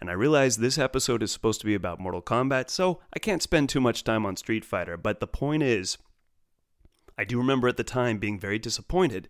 And 0.01 0.09
I 0.09 0.13
realize 0.13 0.57
this 0.57 0.79
episode 0.79 1.21
is 1.21 1.31
supposed 1.31 1.59
to 1.59 1.67
be 1.67 1.75
about 1.75 1.99
Mortal 1.99 2.23
Kombat, 2.23 2.71
so 2.71 2.99
I 3.15 3.19
can't 3.19 3.43
spend 3.43 3.69
too 3.69 3.79
much 3.79 4.03
time 4.03 4.25
on 4.25 4.37
Street 4.37 4.65
Fighter, 4.65 4.97
but 4.97 5.19
the 5.19 5.27
point 5.27 5.61
is, 5.61 5.99
I 7.15 7.25
do 7.25 7.37
remember 7.37 7.67
at 7.67 7.77
the 7.77 7.83
time 7.83 8.17
being 8.17 8.39
very 8.39 8.57
disappointed 8.57 9.29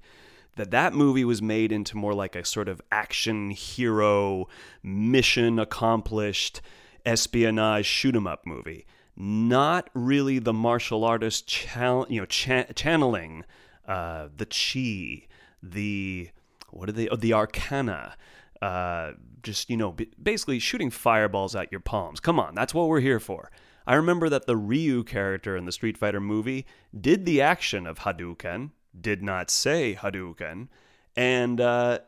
that 0.55 0.71
that 0.71 0.93
movie 0.93 1.25
was 1.25 1.41
made 1.41 1.73
into 1.73 1.97
more 1.97 2.13
like 2.13 2.37
a 2.37 2.45
sort 2.45 2.69
of 2.69 2.81
action 2.93 3.49
hero, 3.51 4.47
mission 4.81 5.59
accomplished 5.59 6.61
espionage 7.05 7.85
shoot 7.85 8.15
'em 8.15 8.25
up 8.25 8.45
movie 8.45 8.85
not 9.17 9.89
really 9.93 10.39
the 10.39 10.53
martial 10.53 11.03
artist 11.03 11.67
you 11.75 12.19
know 12.21 12.25
cha- 12.25 12.63
channeling 12.73 13.43
uh, 13.87 14.27
the 14.35 14.45
chi 14.45 15.27
the 15.61 16.29
what 16.71 16.89
are 16.89 16.93
they 16.93 17.07
oh, 17.09 17.15
the 17.15 17.33
arcana 17.33 18.15
uh, 18.61 19.11
just 19.41 19.69
you 19.69 19.77
know 19.77 19.95
basically 20.21 20.59
shooting 20.59 20.89
fireballs 20.89 21.55
at 21.55 21.71
your 21.71 21.81
palms 21.81 22.19
come 22.19 22.39
on 22.39 22.55
that's 22.55 22.73
what 22.73 22.87
we're 22.87 22.99
here 22.99 23.19
for 23.19 23.49
I 23.85 23.95
remember 23.95 24.29
that 24.29 24.45
the 24.45 24.55
Ryu 24.55 25.03
character 25.03 25.57
in 25.57 25.65
the 25.65 25.71
Street 25.71 25.97
Fighter 25.97 26.21
movie 26.21 26.65
did 26.99 27.25
the 27.25 27.41
action 27.41 27.85
of 27.85 27.99
Hadouken, 27.99 28.71
did 28.99 29.21
not 29.21 29.49
say 29.49 29.95
Hadouken, 29.99 30.69
and 31.15 31.59
uh, 31.59 31.99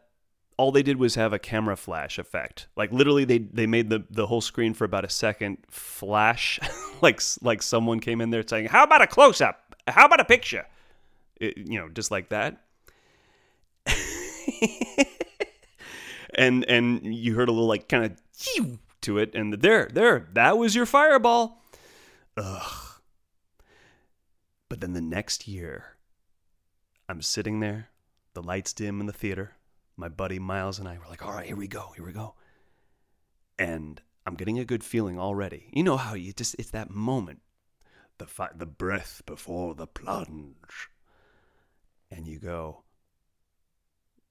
all 0.58 0.72
they 0.72 0.84
did 0.84 0.98
was 0.98 1.16
have 1.16 1.34
a 1.34 1.40
camera 1.40 1.76
flash 1.76 2.18
effect. 2.18 2.68
Like 2.76 2.92
literally, 2.92 3.26
they 3.26 3.40
they 3.40 3.68
made 3.68 3.90
the 3.90 4.06
the 4.10 4.28
whole 4.28 4.42
screen 4.42 4.74
for 4.74 4.86
about 4.86 5.04
a 5.04 5.10
second 5.10 5.58
flash, 5.70 6.60
like 7.02 7.22
like 7.42 7.62
someone 7.62 8.00
came 8.00 8.22
in 8.22 8.30
there 8.30 8.44
saying, 8.48 8.68
"How 8.68 8.84
about 8.84 9.02
a 9.02 9.08
close 9.08 9.42
up? 9.42 9.76
How 9.88 10.06
about 10.06 10.22
a 10.22 10.26
picture?" 10.26 10.66
It- 11.40 11.58
you 11.58 11.80
know, 11.80 11.90
just 11.90 12.12
like 12.12 12.30
that. 12.30 12.62
and 16.36 16.66
and 16.66 17.16
you 17.16 17.36
heard 17.36 17.50
a 17.50 17.52
little 17.52 17.68
like 17.68 17.88
kind 17.88 18.06
of 18.06 18.18
to 19.02 19.18
it, 19.18 19.36
and 19.36 19.54
there 19.54 19.90
there 19.94 20.28
that 20.34 20.58
was 20.58 20.76
your 20.76 20.86
fireball. 20.86 21.62
Ugh. 22.38 22.82
But 24.70 24.82
then 24.82 24.94
the 24.94 25.02
next 25.02 25.48
year, 25.48 25.96
I'm 27.08 27.22
sitting 27.22 27.60
there, 27.60 27.90
the 28.34 28.42
lights 28.42 28.74
dim 28.74 29.00
in 29.00 29.06
the 29.06 29.14
theater. 29.14 29.54
My 29.96 30.10
buddy 30.10 30.40
Miles 30.40 30.80
and 30.80 30.88
I 30.88 30.98
were 30.98 31.06
like, 31.08 31.24
all 31.24 31.32
right, 31.32 31.46
here 31.46 31.56
we 31.56 31.68
go, 31.68 31.94
here 31.96 32.06
we 32.06 32.12
go. 32.12 32.34
And 33.58 34.02
I'm 34.26 34.34
getting 34.34 34.60
a 34.60 34.66
good 34.66 34.84
feeling 34.84 35.18
already. 35.20 35.70
You 35.72 35.84
know 35.84 35.96
how 35.96 36.16
you 36.16 36.34
just, 36.34 36.56
it's 36.60 36.72
that 36.72 36.90
moment, 36.90 37.40
the, 38.18 38.26
fi- 38.26 38.50
the 38.54 38.66
breath 38.66 39.22
before 39.26 39.74
the 39.76 39.88
plunge. 39.88 40.90
And 42.12 42.28
you 42.28 42.40
go, 42.40 42.84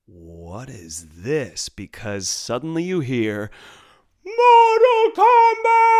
what 0.07 0.69
is 0.69 1.07
this? 1.17 1.69
Because 1.69 2.29
suddenly 2.29 2.83
you 2.83 3.01
hear, 3.01 3.51
Mortal 4.25 5.13
Kombat! 5.15 5.95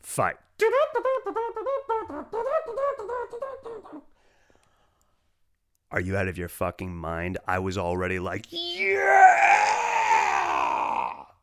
Fight. 0.00 0.36
Are 5.90 6.00
you 6.00 6.16
out 6.16 6.28
of 6.28 6.36
your 6.36 6.48
fucking 6.48 6.94
mind? 6.94 7.38
I 7.46 7.60
was 7.60 7.78
already 7.78 8.18
like, 8.18 8.46
yeah! 8.50 10.07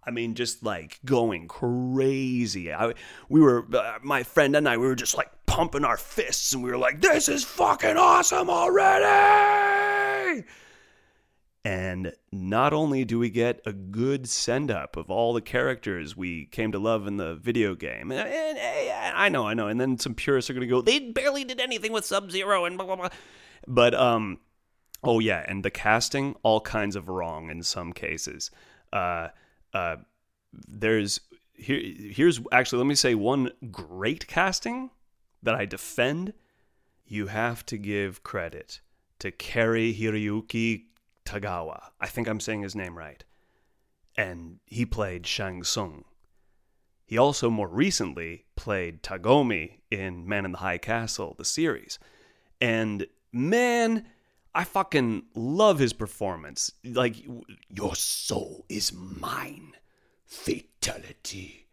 I 0.06 0.12
mean, 0.12 0.36
just 0.36 0.64
like 0.64 1.00
going 1.04 1.48
crazy. 1.48 2.72
I, 2.72 2.94
we 3.30 3.42
were, 3.42 3.66
uh, 3.76 3.98
my 4.04 4.24
friend 4.24 4.56
and 4.56 4.70
I, 4.70 4.78
we 4.78 4.86
were 4.86 4.96
just 4.96 5.18
like 5.18 5.30
pumping 5.48 5.84
our 5.84 5.98
fists 5.98 6.54
and 6.54 6.64
we 6.64 6.70
were 6.70 6.78
like, 6.78 7.02
this 7.02 7.28
is 7.28 7.44
fucking 7.44 7.98
awesome 7.98 8.50
already! 8.50 10.44
And 11.64 12.14
not 12.32 12.74
only 12.74 13.06
do 13.06 13.18
we 13.18 13.32
get 13.32 13.60
a 13.66 13.74
good 13.74 14.30
send 14.30 14.70
up 14.70 14.96
of 14.98 15.10
all 15.10 15.34
the 15.34 15.42
characters 15.42 16.16
we 16.16 16.46
came 16.46 16.72
to 16.74 16.78
love 16.80 17.08
in 17.08 17.18
the 17.18 17.34
video 17.36 17.74
game, 17.74 18.12
and, 18.12 18.30
and- 18.30 18.58
and 18.60 19.18
I 19.18 19.30
know, 19.30 19.48
I 19.48 19.56
know, 19.56 19.68
and 19.68 19.80
then 19.82 19.98
some 19.98 20.14
purists 20.14 20.50
are 20.50 20.54
going 20.54 20.62
to 20.62 20.68
go, 20.68 20.82
they 20.82 21.00
barely 21.00 21.44
did 21.44 21.60
anything 21.60 21.92
with 21.92 22.06
Sub 22.06 22.30
Zero 22.30 22.66
and 22.66 22.78
blah, 22.78 22.86
blah, 22.86 22.96
blah. 22.98 23.10
But, 23.68 23.96
um, 23.96 24.40
oh 25.04 25.18
yeah, 25.20 25.44
and 25.48 25.66
the 25.66 25.72
casting, 25.72 26.36
all 26.44 26.62
kinds 26.62 26.96
of 26.96 27.10
wrong 27.10 27.50
in 27.50 27.64
some 27.64 27.94
cases. 27.94 28.52
Uh, 28.94 29.30
uh, 29.76 29.98
there's, 30.68 31.20
here, 31.54 31.82
here's 31.84 32.40
actually, 32.52 32.78
let 32.80 32.88
me 32.88 32.96
say 32.96 33.14
one 33.14 33.52
great 33.72 34.26
casting 34.26 34.90
that 35.44 35.54
I 35.54 35.66
defend. 35.66 36.34
You 37.06 37.28
have 37.28 37.66
to 37.68 37.78
give 37.78 38.24
credit 38.24 38.80
to 39.20 39.32
Cary 39.32 39.94
Hiroyuki 39.94 40.86
Tagawa. 41.26 41.90
I 42.00 42.08
think 42.08 42.28
I'm 42.28 42.40
saying 42.40 42.62
his 42.62 42.76
name 42.76 42.98
right. 42.98 43.24
And 44.18 44.60
he 44.66 44.86
played 44.86 45.28
Shang 45.28 45.64
Tsung. 45.64 46.06
He 47.06 47.18
also 47.18 47.50
more 47.50 47.68
recently 47.68 48.46
played 48.56 49.04
Tagomi 49.04 49.80
in 49.92 50.28
Man 50.28 50.46
in 50.46 50.54
the 50.54 50.60
High 50.60 50.78
Castle, 50.78 51.36
the 51.38 51.46
series. 51.46 52.00
And 52.62 53.06
man, 53.32 54.06
I 54.56 54.64
fucking 54.64 55.24
love 55.36 55.80
his 55.80 55.92
performance. 55.92 56.72
Like, 56.86 57.18
your 57.70 57.94
soul 57.94 58.66
is 58.70 58.94
mine. 58.94 59.74
Fatality. 60.26 61.68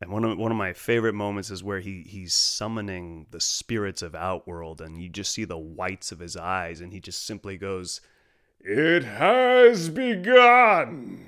And 0.00 0.12
one 0.12 0.24
of 0.24 0.38
one 0.38 0.52
of 0.52 0.56
my 0.56 0.72
favorite 0.72 1.14
moments 1.14 1.50
is 1.50 1.62
where 1.62 1.80
he 1.80 2.04
he's 2.08 2.34
summoning 2.34 3.26
the 3.32 3.40
spirits 3.40 4.00
of 4.00 4.14
Outworld, 4.14 4.80
and 4.80 4.96
you 4.96 5.10
just 5.10 5.32
see 5.32 5.44
the 5.44 5.58
whites 5.58 6.10
of 6.10 6.20
his 6.20 6.36
eyes, 6.36 6.80
and 6.80 6.92
he 6.92 7.00
just 7.00 7.26
simply 7.26 7.58
goes, 7.58 8.00
"It 8.60 9.04
has 9.04 9.90
begun." 9.90 11.26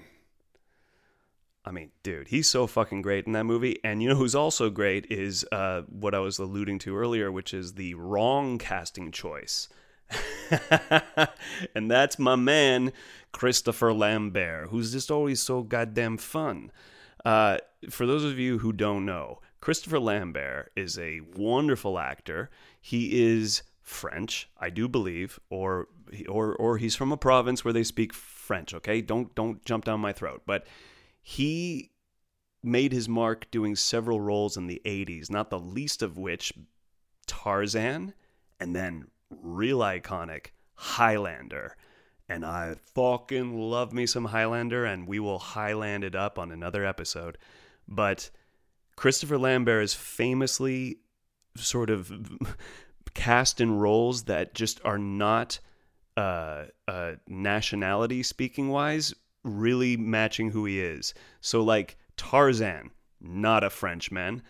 I 1.65 1.71
mean, 1.71 1.91
dude, 2.03 2.29
he's 2.29 2.49
so 2.49 2.67
fucking 2.67 3.03
great 3.03 3.27
in 3.27 3.33
that 3.33 3.45
movie. 3.45 3.79
And 3.85 4.03
you 4.03 4.09
know 4.09 4.17
who's 4.17 4.35
also 4.35 4.71
great 4.71 5.07
is 5.11 5.45
uh, 5.53 5.83
what 5.83 6.15
I 6.15 6.19
was 6.21 6.39
alluding 6.39 6.79
to 6.81 6.97
earlier, 6.97 7.31
which 7.31 7.53
is 7.53 7.75
the 7.75 7.95
wrong 7.95 8.59
casting 8.59 9.13
choice. 9.13 9.69
and 11.75 11.91
that's 11.91 12.19
my 12.19 12.37
man, 12.37 12.93
Christopher 13.33 13.93
Lambert, 13.93 14.69
who's 14.69 14.93
just 14.93 15.11
always 15.11 15.41
so 15.41 15.63
goddamn 15.63 16.19
fun. 16.19 16.71
Uh, 17.25 17.59
for 17.91 18.07
those 18.07 18.25
of 18.25 18.39
you 18.39 18.59
who 18.59 18.73
don't 18.73 19.05
know, 19.05 19.41
Christopher 19.61 20.01
Lambert 20.01 20.73
is 20.75 20.99
a 20.99 21.21
wonderful 21.37 21.99
actor. 21.99 22.51
He 22.81 23.23
is 23.23 23.63
French, 23.81 24.49
I 24.59 24.71
do 24.71 24.89
believe, 24.89 25.39
or 25.51 25.89
or 26.29 26.55
or 26.55 26.79
he's 26.79 26.97
from 26.97 27.13
a 27.13 27.17
province 27.17 27.65
where 27.65 27.73
they 27.73 27.85
speak 27.85 28.13
French. 28.13 28.75
Okay, 28.75 29.01
don't 29.01 29.35
don't 29.35 29.65
jump 29.65 29.85
down 29.85 30.01
my 30.01 30.13
throat. 30.13 30.43
But 30.47 30.67
he 31.23 31.93
made 32.63 32.93
his 32.93 33.09
mark 33.09 33.51
doing 33.51 33.77
several 33.77 34.21
roles 34.21 34.57
in 34.57 34.67
the 34.67 34.81
80s, 34.85 35.31
not 35.31 35.51
the 35.51 35.59
least 35.59 36.03
of 36.03 36.17
which 36.17 36.53
Tarzan, 37.27 38.15
and 38.61 38.75
then 38.75 39.09
real 39.43 39.79
iconic 39.79 40.49
Highlander. 40.75 41.77
And 42.29 42.45
I 42.45 42.77
fucking 42.95 43.59
love 43.59 43.93
me 43.93 44.07
some 44.07 44.27
Highlander, 44.27 44.85
and 44.85 45.07
we 45.07 45.19
will 45.19 45.39
Highland 45.39 46.05
it 46.05 46.15
up 46.15 46.39
on 46.39 46.51
another 46.51 46.85
episode. 46.85 47.37
But 47.87 48.31
Christopher 48.97 49.39
Lambert 49.39 49.85
is 49.85 49.95
famously 49.95 50.99
sort 51.57 51.91
of 51.91 52.13
cast 53.15 53.61
in 53.61 53.77
roles 53.79 54.25
that 54.25 54.55
just 54.55 54.81
are 54.85 54.99
not 54.99 55.59
uh, 56.17 56.65
uh, 56.89 57.13
nationality 57.27 58.23
speaking 58.23 58.69
wise 58.69 59.15
really 59.45 59.97
matching 59.97 60.51
who 60.51 60.65
he 60.65 60.81
is. 60.81 61.15
So, 61.41 61.63
like 61.63 61.97
Tarzan, 62.17 62.91
not 63.21 63.65
a 63.65 63.71
Frenchman. 63.71 64.43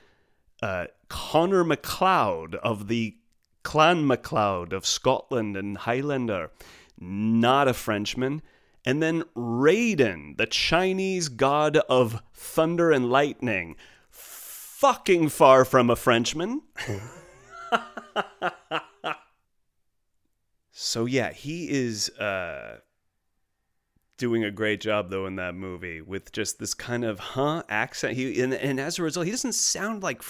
Uh, 0.62 0.86
Connor 1.08 1.64
MacLeod 1.64 2.54
of 2.56 2.88
the 2.88 3.16
Clan 3.62 4.06
MacLeod 4.06 4.72
of 4.72 4.86
Scotland 4.86 5.56
and 5.56 5.78
Highlander, 5.78 6.50
not 6.98 7.68
a 7.68 7.74
Frenchman. 7.74 8.42
And 8.84 9.00
then 9.00 9.22
Raiden, 9.36 10.36
the 10.36 10.46
Chinese 10.46 11.28
god 11.28 11.76
of 11.88 12.20
thunder 12.34 12.90
and 12.90 13.10
lightning, 13.10 13.76
fucking 14.10 15.28
far 15.28 15.64
from 15.64 15.88
a 15.90 15.96
Frenchman. 15.96 16.62
so 20.72 21.04
yeah, 21.04 21.32
he 21.32 21.70
is 21.70 22.08
uh, 22.18 22.78
doing 24.16 24.42
a 24.44 24.50
great 24.50 24.80
job 24.80 25.10
though 25.10 25.26
in 25.26 25.36
that 25.36 25.54
movie 25.54 26.00
with 26.00 26.32
just 26.32 26.58
this 26.58 26.74
kind 26.74 27.04
of 27.04 27.18
huh 27.20 27.62
accent. 27.68 28.16
He 28.16 28.40
and, 28.42 28.52
and 28.52 28.80
as 28.80 28.98
a 28.98 29.04
result, 29.04 29.26
he 29.26 29.30
doesn't 29.30 29.52
sound 29.52 30.02
like 30.02 30.22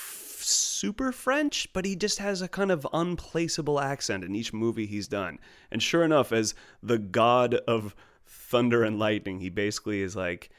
super 0.42 1.12
French, 1.12 1.68
but 1.72 1.85
he 1.85 1.96
just 1.96 2.18
has 2.18 2.42
a 2.42 2.48
kind 2.48 2.70
of 2.70 2.87
unplaceable 2.92 3.81
accent 3.81 4.24
in 4.24 4.35
each 4.35 4.52
movie 4.52 4.87
he's 4.87 5.09
done. 5.09 5.38
And 5.70 5.83
sure 5.83 6.05
enough, 6.05 6.33
as 6.33 6.55
the 6.83 6.98
god 6.98 7.55
of 7.66 7.94
thunder 8.26 8.83
and 8.83 8.98
lightning, 8.98 9.40
he 9.40 9.50
basically 9.50 10.02
is 10.02 10.16
like 10.16 10.50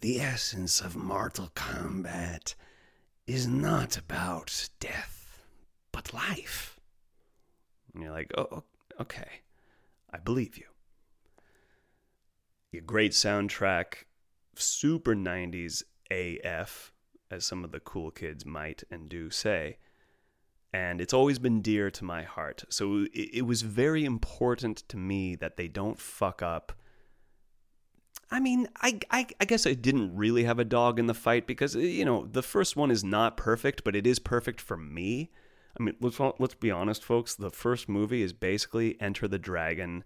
the 0.00 0.20
essence 0.20 0.80
of 0.80 0.96
Mortal 0.96 1.50
Kombat 1.54 2.54
is 3.26 3.46
not 3.46 3.96
about 3.96 4.68
death, 4.80 5.44
but 5.92 6.12
life. 6.12 6.78
And 7.92 8.02
you're 8.02 8.12
like, 8.12 8.32
oh, 8.36 8.48
oh 8.50 8.64
okay, 9.00 9.40
I 10.12 10.18
believe 10.18 10.56
you. 10.56 10.64
A 12.76 12.80
great 12.80 13.12
soundtrack, 13.12 14.04
super 14.56 15.14
90s 15.14 15.84
AF, 16.10 16.92
as 17.34 17.44
some 17.44 17.64
of 17.64 17.72
the 17.72 17.80
cool 17.80 18.10
kids 18.10 18.46
might 18.46 18.84
and 18.90 19.08
do 19.08 19.28
say. 19.28 19.78
And 20.72 21.00
it's 21.00 21.14
always 21.14 21.38
been 21.38 21.60
dear 21.60 21.90
to 21.90 22.04
my 22.04 22.22
heart. 22.22 22.64
So 22.68 23.06
it, 23.12 23.30
it 23.38 23.42
was 23.46 23.62
very 23.62 24.04
important 24.04 24.88
to 24.88 24.96
me 24.96 25.34
that 25.36 25.56
they 25.56 25.68
don't 25.68 25.98
fuck 25.98 26.42
up. 26.42 26.72
I 28.30 28.40
mean, 28.40 28.68
I, 28.80 28.98
I, 29.10 29.26
I 29.40 29.44
guess 29.44 29.66
I 29.66 29.74
didn't 29.74 30.16
really 30.16 30.44
have 30.44 30.58
a 30.58 30.64
dog 30.64 30.98
in 30.98 31.06
the 31.06 31.14
fight 31.14 31.46
because, 31.46 31.74
you 31.74 32.04
know, 32.04 32.26
the 32.26 32.42
first 32.42 32.76
one 32.76 32.90
is 32.90 33.04
not 33.04 33.36
perfect, 33.36 33.84
but 33.84 33.94
it 33.94 34.06
is 34.06 34.18
perfect 34.18 34.60
for 34.60 34.76
me. 34.76 35.30
I 35.78 35.82
mean, 35.82 35.96
let's 36.00 36.18
let's 36.38 36.54
be 36.54 36.70
honest, 36.70 37.02
folks. 37.02 37.34
The 37.34 37.50
first 37.50 37.88
movie 37.88 38.22
is 38.22 38.32
basically 38.32 39.00
Enter 39.00 39.28
the 39.28 39.38
Dragon 39.38 40.04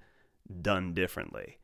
done 0.63 0.95
differently. 0.95 1.59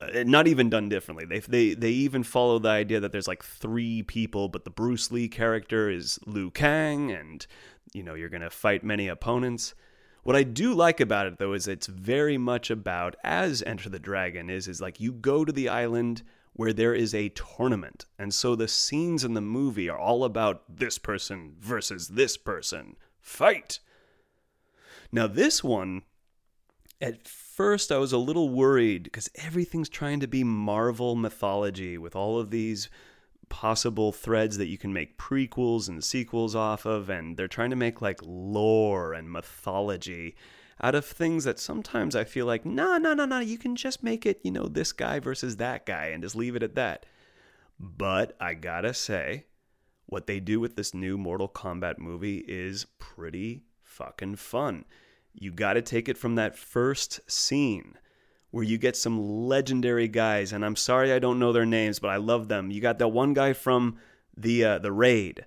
Uh, 0.00 0.24
not 0.24 0.48
even 0.48 0.70
done 0.70 0.88
differently. 0.88 1.26
They 1.26 1.40
they 1.40 1.74
they 1.74 1.90
even 1.90 2.22
follow 2.22 2.58
the 2.58 2.70
idea 2.70 3.00
that 3.00 3.12
there's 3.12 3.28
like 3.28 3.44
three 3.44 4.02
people, 4.02 4.48
but 4.48 4.64
the 4.64 4.70
Bruce 4.70 5.10
Lee 5.10 5.28
character 5.28 5.90
is 5.90 6.18
Liu 6.26 6.50
Kang, 6.50 7.10
and 7.10 7.46
you 7.92 8.02
know 8.02 8.14
you're 8.14 8.28
gonna 8.28 8.50
fight 8.50 8.82
many 8.82 9.08
opponents. 9.08 9.74
What 10.22 10.36
I 10.36 10.42
do 10.42 10.74
like 10.74 11.00
about 11.00 11.26
it 11.26 11.38
though 11.38 11.52
is 11.52 11.66
it's 11.66 11.86
very 11.86 12.38
much 12.38 12.70
about 12.70 13.16
as 13.24 13.62
Enter 13.62 13.88
the 13.88 13.98
Dragon 13.98 14.50
is 14.50 14.68
is 14.68 14.80
like 14.80 15.00
you 15.00 15.12
go 15.12 15.44
to 15.44 15.52
the 15.52 15.68
island 15.68 16.22
where 16.52 16.72
there 16.72 16.94
is 16.94 17.14
a 17.14 17.30
tournament. 17.30 18.06
And 18.18 18.34
so 18.34 18.54
the 18.54 18.68
scenes 18.68 19.24
in 19.24 19.34
the 19.34 19.40
movie 19.40 19.88
are 19.88 19.98
all 19.98 20.24
about 20.24 20.64
this 20.68 20.98
person 20.98 21.54
versus 21.58 22.08
this 22.08 22.36
person. 22.36 22.96
Fight. 23.20 23.78
Now 25.12 25.26
this 25.26 25.64
one 25.64 26.02
at 27.00 27.26
first 27.60 27.92
I 27.92 27.98
was 27.98 28.14
a 28.14 28.16
little 28.16 28.48
worried 28.48 29.02
because 29.02 29.28
everything's 29.34 29.90
trying 29.90 30.18
to 30.20 30.26
be 30.26 30.42
Marvel 30.42 31.14
mythology 31.14 31.98
with 31.98 32.16
all 32.16 32.38
of 32.38 32.50
these 32.50 32.88
possible 33.50 34.12
threads 34.12 34.56
that 34.56 34.68
you 34.68 34.78
can 34.78 34.94
make 34.94 35.18
prequels 35.18 35.86
and 35.86 36.02
sequels 36.02 36.54
off 36.54 36.86
of 36.86 37.10
and 37.10 37.36
they're 37.36 37.46
trying 37.46 37.68
to 37.68 37.76
make 37.76 38.00
like 38.00 38.18
lore 38.24 39.12
and 39.12 39.30
mythology 39.30 40.34
out 40.82 40.94
of 40.94 41.04
things 41.04 41.44
that 41.44 41.58
sometimes 41.58 42.16
I 42.16 42.24
feel 42.24 42.46
like, 42.46 42.64
no, 42.64 42.96
no, 42.96 43.12
no, 43.12 43.26
no, 43.26 43.40
you 43.40 43.58
can 43.58 43.76
just 43.76 44.02
make 44.02 44.24
it, 44.24 44.40
you 44.42 44.50
know, 44.50 44.66
this 44.66 44.92
guy 44.92 45.20
versus 45.20 45.56
that 45.56 45.84
guy 45.84 46.06
and 46.06 46.22
just 46.22 46.34
leave 46.34 46.56
it 46.56 46.62
at 46.62 46.76
that. 46.76 47.04
But 47.78 48.38
I 48.40 48.54
gotta 48.54 48.94
say, 48.94 49.44
what 50.06 50.26
they 50.26 50.40
do 50.40 50.60
with 50.60 50.76
this 50.76 50.94
new 50.94 51.18
Mortal 51.18 51.46
Kombat 51.46 51.98
movie 51.98 52.42
is 52.48 52.86
pretty 52.98 53.64
fucking 53.82 54.36
fun. 54.36 54.86
You 55.34 55.52
gotta 55.52 55.82
take 55.82 56.08
it 56.08 56.18
from 56.18 56.34
that 56.34 56.56
first 56.56 57.20
scene 57.30 57.96
where 58.50 58.64
you 58.64 58.78
get 58.78 58.96
some 58.96 59.46
legendary 59.46 60.08
guys, 60.08 60.52
and 60.52 60.64
I'm 60.64 60.76
sorry 60.76 61.12
I 61.12 61.18
don't 61.18 61.38
know 61.38 61.52
their 61.52 61.66
names, 61.66 61.98
but 61.98 62.08
I 62.08 62.16
love 62.16 62.48
them. 62.48 62.70
You 62.70 62.80
got 62.80 62.98
that 62.98 63.08
one 63.08 63.32
guy 63.32 63.52
from 63.52 63.98
the 64.36 64.64
uh, 64.64 64.78
the 64.78 64.92
raid, 64.92 65.46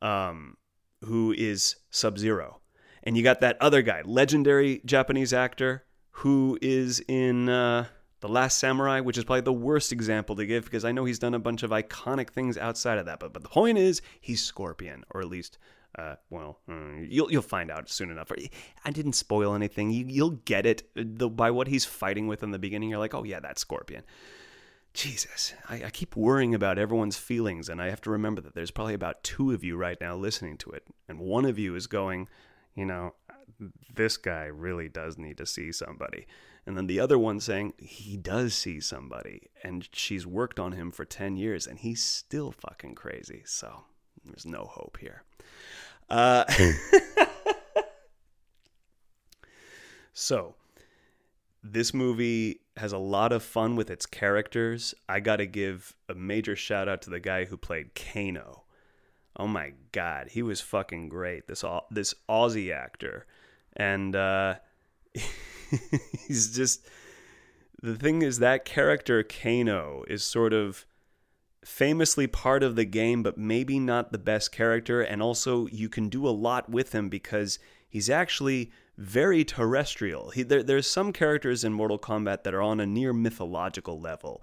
um, 0.00 0.56
who 1.02 1.32
is 1.32 1.76
Sub 1.90 2.18
Zero 2.18 2.60
and 3.04 3.16
you 3.16 3.22
got 3.22 3.40
that 3.40 3.58
other 3.60 3.82
guy, 3.82 4.02
legendary 4.04 4.80
Japanese 4.84 5.32
actor 5.32 5.84
who 6.10 6.58
is 6.62 7.00
in 7.06 7.48
uh, 7.48 7.86
The 8.20 8.28
Last 8.28 8.58
Samurai, 8.58 9.00
which 9.00 9.18
is 9.18 9.24
probably 9.24 9.42
the 9.42 9.52
worst 9.52 9.92
example 9.92 10.34
to 10.36 10.46
give 10.46 10.64
because 10.64 10.84
I 10.84 10.92
know 10.92 11.04
he's 11.04 11.18
done 11.18 11.34
a 11.34 11.38
bunch 11.38 11.62
of 11.62 11.70
iconic 11.70 12.30
things 12.30 12.56
outside 12.56 12.98
of 12.98 13.06
that. 13.06 13.20
But, 13.20 13.32
but 13.34 13.42
the 13.42 13.48
point 13.48 13.78
is, 13.78 14.00
he's 14.20 14.42
Scorpion, 14.42 15.04
or 15.10 15.20
at 15.20 15.28
least, 15.28 15.58
uh, 15.96 16.16
well, 16.30 16.60
uh, 16.68 16.96
you'll, 17.08 17.30
you'll 17.30 17.42
find 17.42 17.70
out 17.70 17.88
soon 17.88 18.10
enough. 18.10 18.32
I 18.84 18.90
didn't 18.90 19.14
spoil 19.14 19.54
anything. 19.54 19.90
You, 19.90 20.24
will 20.24 20.30
get 20.44 20.66
it 20.66 20.88
the, 20.94 21.28
by 21.28 21.50
what 21.50 21.68
he's 21.68 21.84
fighting 21.84 22.26
with 22.26 22.42
in 22.42 22.50
the 22.50 22.58
beginning. 22.58 22.90
You're 22.90 22.98
like, 22.98 23.14
oh, 23.14 23.24
yeah, 23.24 23.40
that's 23.40 23.60
Scorpion. 23.60 24.02
Jesus, 24.92 25.54
I, 25.68 25.84
I, 25.86 25.90
keep 25.90 26.14
worrying 26.14 26.54
about 26.54 26.78
everyone's 26.78 27.16
feelings, 27.16 27.68
and 27.68 27.82
I 27.82 27.90
have 27.90 28.00
to 28.02 28.10
remember 28.10 28.40
that 28.42 28.54
there's 28.54 28.70
probably 28.70 28.94
about 28.94 29.24
two 29.24 29.50
of 29.50 29.64
you 29.64 29.76
right 29.76 30.00
now 30.00 30.14
listening 30.14 30.56
to 30.58 30.70
it, 30.70 30.84
and 31.08 31.18
one 31.18 31.44
of 31.44 31.58
you 31.58 31.74
is 31.74 31.88
going, 31.88 32.28
you 32.76 32.86
know, 32.86 33.14
this 33.92 34.16
guy 34.16 34.44
really 34.44 34.88
does 34.88 35.18
need 35.18 35.38
to 35.38 35.46
see 35.46 35.72
somebody. 35.72 36.26
And 36.66 36.76
then 36.76 36.86
the 36.86 37.00
other 37.00 37.18
one 37.18 37.40
saying 37.40 37.74
he 37.78 38.16
does 38.16 38.54
see 38.54 38.80
somebody 38.80 39.50
and 39.62 39.86
she's 39.92 40.26
worked 40.26 40.58
on 40.58 40.72
him 40.72 40.90
for 40.90 41.04
10 41.04 41.36
years 41.36 41.66
and 41.66 41.78
he's 41.78 42.02
still 42.02 42.52
fucking 42.52 42.94
crazy. 42.94 43.42
So 43.44 43.84
there's 44.24 44.46
no 44.46 44.64
hope 44.64 44.98
here. 45.00 45.22
Uh, 46.08 46.44
so 50.12 50.54
this 51.62 51.94
movie 51.94 52.60
has 52.76 52.92
a 52.92 52.98
lot 52.98 53.32
of 53.32 53.42
fun 53.42 53.76
with 53.76 53.90
its 53.90 54.06
characters. 54.06 54.94
I 55.08 55.20
got 55.20 55.36
to 55.36 55.46
give 55.46 55.94
a 56.08 56.14
major 56.14 56.56
shout 56.56 56.88
out 56.88 57.02
to 57.02 57.10
the 57.10 57.20
guy 57.20 57.44
who 57.44 57.56
played 57.56 57.94
Kano 57.94 58.64
oh 59.36 59.46
my 59.46 59.72
god, 59.92 60.28
he 60.30 60.42
was 60.42 60.60
fucking 60.60 61.08
great. 61.08 61.46
This 61.46 61.64
this 61.90 62.14
Aussie 62.28 62.72
actor, 62.72 63.26
and 63.74 64.14
uh, 64.14 64.56
he's 66.26 66.54
just 66.54 66.86
the 67.82 67.94
thing 67.94 68.22
is 68.22 68.38
that 68.38 68.64
character 68.64 69.22
Kano 69.22 70.04
is 70.08 70.24
sort 70.24 70.52
of 70.52 70.86
famously 71.64 72.26
part 72.26 72.62
of 72.62 72.76
the 72.76 72.84
game, 72.84 73.22
but 73.22 73.38
maybe 73.38 73.78
not 73.78 74.12
the 74.12 74.18
best 74.18 74.52
character. 74.52 75.00
And 75.00 75.22
also, 75.22 75.66
you 75.68 75.88
can 75.88 76.08
do 76.08 76.28
a 76.28 76.30
lot 76.30 76.68
with 76.68 76.94
him 76.94 77.08
because 77.08 77.58
he's 77.88 78.10
actually 78.10 78.70
very 78.96 79.44
terrestrial. 79.44 80.30
He, 80.30 80.42
there, 80.42 80.62
there's 80.62 80.86
some 80.86 81.12
characters 81.12 81.64
in 81.64 81.72
Mortal 81.72 81.98
Kombat 81.98 82.44
that 82.44 82.54
are 82.54 82.62
on 82.62 82.80
a 82.80 82.86
near 82.86 83.12
mythological 83.12 84.00
level 84.00 84.42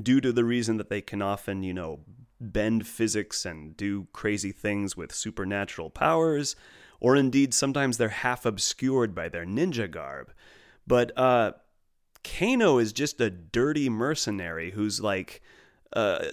due 0.00 0.20
to 0.20 0.32
the 0.32 0.44
reason 0.44 0.78
that 0.78 0.88
they 0.88 1.02
can 1.02 1.20
often, 1.20 1.62
you 1.62 1.74
know, 1.74 2.00
bend 2.40 2.86
physics 2.86 3.44
and 3.44 3.76
do 3.76 4.06
crazy 4.12 4.52
things 4.52 4.96
with 4.96 5.12
supernatural 5.12 5.90
powers, 5.90 6.56
or 7.00 7.16
indeed 7.16 7.52
sometimes 7.52 7.98
they're 7.98 8.08
half 8.08 8.46
obscured 8.46 9.14
by 9.14 9.28
their 9.28 9.44
ninja 9.44 9.90
garb. 9.90 10.32
But 10.86 11.16
uh, 11.18 11.52
Kano 12.24 12.78
is 12.78 12.92
just 12.92 13.20
a 13.20 13.28
dirty 13.28 13.88
mercenary 13.90 14.70
who's 14.70 15.00
like, 15.00 15.42
uh, 15.94 16.24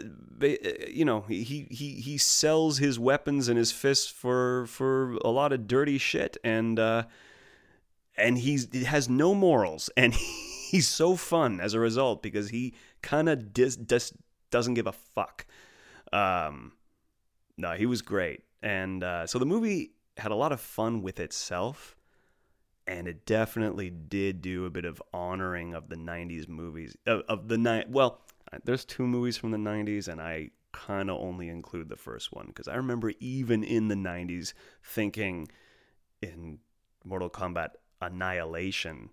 you 0.90 1.06
know, 1.06 1.22
he 1.22 1.68
he 1.70 1.94
he 1.94 2.18
sells 2.18 2.78
his 2.78 3.00
weapons 3.00 3.48
and 3.48 3.58
his 3.58 3.72
fists 3.72 4.08
for 4.08 4.66
for 4.68 5.14
a 5.24 5.30
lot 5.30 5.54
of 5.54 5.68
dirty 5.68 5.98
shit, 5.98 6.38
and 6.44 6.78
uh, 6.80 7.04
and 8.18 8.38
he's 8.38 8.68
he 8.72 8.84
has 8.84 9.08
no 9.08 9.34
morals, 9.34 9.90
and 9.96 10.14
he's 10.72 10.88
so 10.88 11.16
fun 11.16 11.60
as 11.62 11.74
a 11.74 11.80
result 11.80 12.22
because 12.22 12.50
he 12.50 12.74
kind 13.02 13.30
of 13.30 13.54
dis, 13.54 13.76
dis, 13.76 14.14
doesn't 14.52 14.74
give 14.74 14.88
a 14.88 14.92
fuck. 14.92 15.46
Um, 16.12 16.74
no, 17.58 17.72
he 17.74 17.86
was 17.86 18.02
great. 18.02 18.42
And 18.62 19.04
uh, 19.04 19.28
so 19.28 19.40
the 19.40 19.46
movie 19.46 19.92
had 20.18 20.32
a 20.32 20.36
lot 20.36 20.52
of 20.52 20.60
fun 20.60 21.02
with 21.02 21.20
itself, 21.20 21.96
and 22.88 23.08
it 23.08 23.26
definitely 23.26 23.90
did 23.90 24.42
do 24.42 24.66
a 24.66 24.70
bit 24.70 24.86
of 24.86 25.02
honoring 25.14 25.74
of 25.74 25.90
the 25.90 25.96
90s 25.96 26.48
movies. 26.48 26.96
Of, 27.06 27.22
of 27.30 27.48
the 27.48 27.58
night, 27.58 27.90
well, 27.90 28.22
there's 28.64 28.86
two 28.86 29.08
movies 29.08 29.38
from 29.38 29.52
the 29.52 29.58
90s, 29.58 30.08
and 30.08 30.22
I 30.22 30.52
kind 30.72 31.10
of 31.10 31.20
only 31.22 31.50
include 31.50 31.90
the 31.90 31.96
first 31.96 32.34
one 32.34 32.48
because 32.48 32.68
I 32.68 32.76
remember 32.76 33.14
even 33.20 33.64
in 33.64 33.88
the 33.88 33.96
90s 33.96 34.54
thinking 34.84 35.48
in 36.22 36.60
Mortal 37.04 37.30
Kombat 37.30 37.70
Annihilation. 38.02 39.10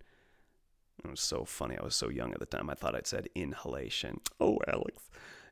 It 1.04 1.10
was 1.10 1.20
so 1.20 1.44
funny. 1.44 1.76
I 1.78 1.84
was 1.84 1.94
so 1.94 2.08
young 2.08 2.32
at 2.32 2.40
the 2.40 2.46
time. 2.46 2.70
I 2.70 2.74
thought 2.74 2.94
I'd 2.94 3.06
said 3.06 3.28
inhalation. 3.34 4.20
Oh, 4.40 4.58
Alex. 4.68 5.02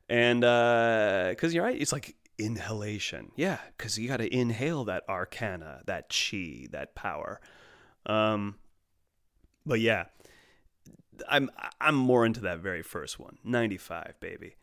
And 0.09 0.41
because 0.41 1.51
uh, 1.51 1.53
you're 1.53 1.63
right, 1.63 1.79
it's 1.79 1.91
like 1.91 2.15
inhalation. 2.37 3.31
Yeah, 3.35 3.59
because 3.77 3.97
you 3.97 4.07
got 4.07 4.17
to 4.17 4.33
inhale 4.33 4.85
that 4.85 5.03
arcana, 5.07 5.81
that 5.85 6.09
chi, 6.09 6.67
that 6.71 6.95
power. 6.95 7.39
Um, 8.05 8.55
but 9.65 9.79
yeah, 9.79 10.05
I'm 11.29 11.49
I'm 11.79 11.95
more 11.95 12.25
into 12.25 12.41
that 12.41 12.59
very 12.59 12.81
first 12.81 13.19
one, 13.19 13.37
95, 13.43 14.15
baby. 14.19 14.55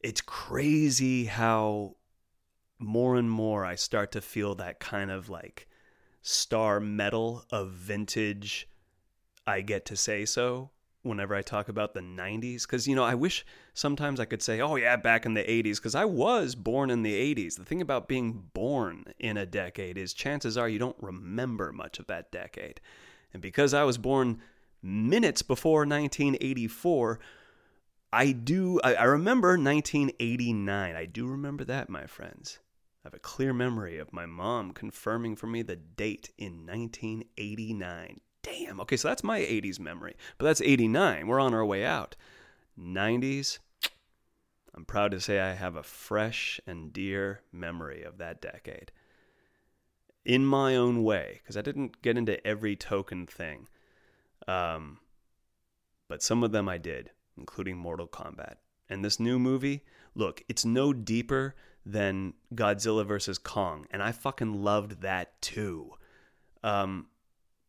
It's 0.00 0.20
crazy 0.20 1.26
how 1.26 1.96
more 2.78 3.16
and 3.16 3.30
more 3.30 3.64
I 3.64 3.74
start 3.74 4.12
to 4.12 4.20
feel 4.20 4.54
that 4.56 4.80
kind 4.80 5.10
of 5.10 5.28
like 5.28 5.68
star 6.22 6.80
metal 6.80 7.44
of 7.50 7.70
vintage 7.70 8.68
I 9.46 9.60
get 9.60 9.84
to 9.86 9.96
say 9.96 10.24
so 10.24 10.70
whenever 11.02 11.34
I 11.34 11.42
talk 11.42 11.68
about 11.68 11.94
the 11.94 12.00
90s 12.00 12.62
because 12.62 12.86
you 12.86 12.94
know 12.94 13.04
I 13.04 13.14
wish 13.14 13.44
sometimes 13.72 14.20
I 14.20 14.26
could 14.26 14.42
say 14.42 14.60
oh 14.60 14.76
yeah 14.76 14.96
back 14.96 15.24
in 15.24 15.34
the 15.34 15.42
80s 15.42 15.76
because 15.76 15.94
I 15.94 16.04
was 16.04 16.54
born 16.54 16.90
in 16.90 17.02
the 17.02 17.34
80s 17.34 17.56
the 17.56 17.64
thing 17.64 17.80
about 17.80 18.08
being 18.08 18.50
born 18.52 19.04
in 19.18 19.36
a 19.36 19.46
decade 19.46 19.96
is 19.96 20.12
chances 20.12 20.58
are 20.58 20.68
you 20.68 20.78
don't 20.78 20.96
remember 21.00 21.72
much 21.72 21.98
of 21.98 22.06
that 22.08 22.30
decade. 22.30 22.80
And 23.32 23.40
because 23.40 23.72
I 23.72 23.84
was 23.84 23.96
born 23.96 24.40
minutes 24.82 25.42
before 25.42 25.80
1984 25.80 27.20
I 28.12 28.32
do 28.32 28.80
I, 28.82 28.94
I 28.94 29.04
remember 29.04 29.50
1989 29.50 30.96
I 30.96 31.04
do 31.04 31.26
remember 31.26 31.64
that 31.64 31.88
my 31.88 32.06
friends 32.06 32.58
I 33.04 33.08
have 33.08 33.14
a 33.14 33.18
clear 33.18 33.52
memory 33.52 33.98
of 33.98 34.12
my 34.12 34.26
mom 34.26 34.72
confirming 34.72 35.36
for 35.36 35.46
me 35.46 35.62
the 35.62 35.76
date 35.76 36.30
in 36.38 36.66
1989 36.66 38.20
damn, 38.42 38.80
okay, 38.80 38.96
so 38.96 39.08
that's 39.08 39.24
my 39.24 39.40
80s 39.40 39.78
memory. 39.78 40.16
But 40.38 40.46
that's 40.46 40.60
89. 40.60 41.26
We're 41.26 41.40
on 41.40 41.54
our 41.54 41.64
way 41.64 41.84
out. 41.84 42.16
90s, 42.78 43.58
I'm 44.74 44.84
proud 44.84 45.10
to 45.10 45.20
say 45.20 45.40
I 45.40 45.52
have 45.52 45.76
a 45.76 45.82
fresh 45.82 46.60
and 46.66 46.92
dear 46.92 47.42
memory 47.52 48.02
of 48.02 48.18
that 48.18 48.40
decade. 48.40 48.92
In 50.24 50.44
my 50.44 50.76
own 50.76 51.02
way, 51.02 51.40
because 51.42 51.56
I 51.56 51.62
didn't 51.62 52.02
get 52.02 52.16
into 52.16 52.44
every 52.46 52.76
token 52.76 53.26
thing. 53.26 53.68
Um, 54.50 54.98
but 56.08 56.22
some 56.22 56.42
of 56.42 56.50
them 56.50 56.68
I 56.68 56.78
did, 56.78 57.10
including 57.36 57.76
Mortal 57.76 58.08
Kombat. 58.08 58.56
And 58.88 59.04
this 59.04 59.20
new 59.20 59.38
movie, 59.38 59.84
look, 60.16 60.42
it's 60.48 60.64
no 60.64 60.92
deeper 60.92 61.54
than 61.86 62.34
Godzilla 62.54 63.06
vs. 63.06 63.38
Kong, 63.38 63.86
and 63.90 64.02
I 64.02 64.10
fucking 64.10 64.62
loved 64.62 65.02
that 65.02 65.40
too. 65.40 65.92
Um, 66.64 67.06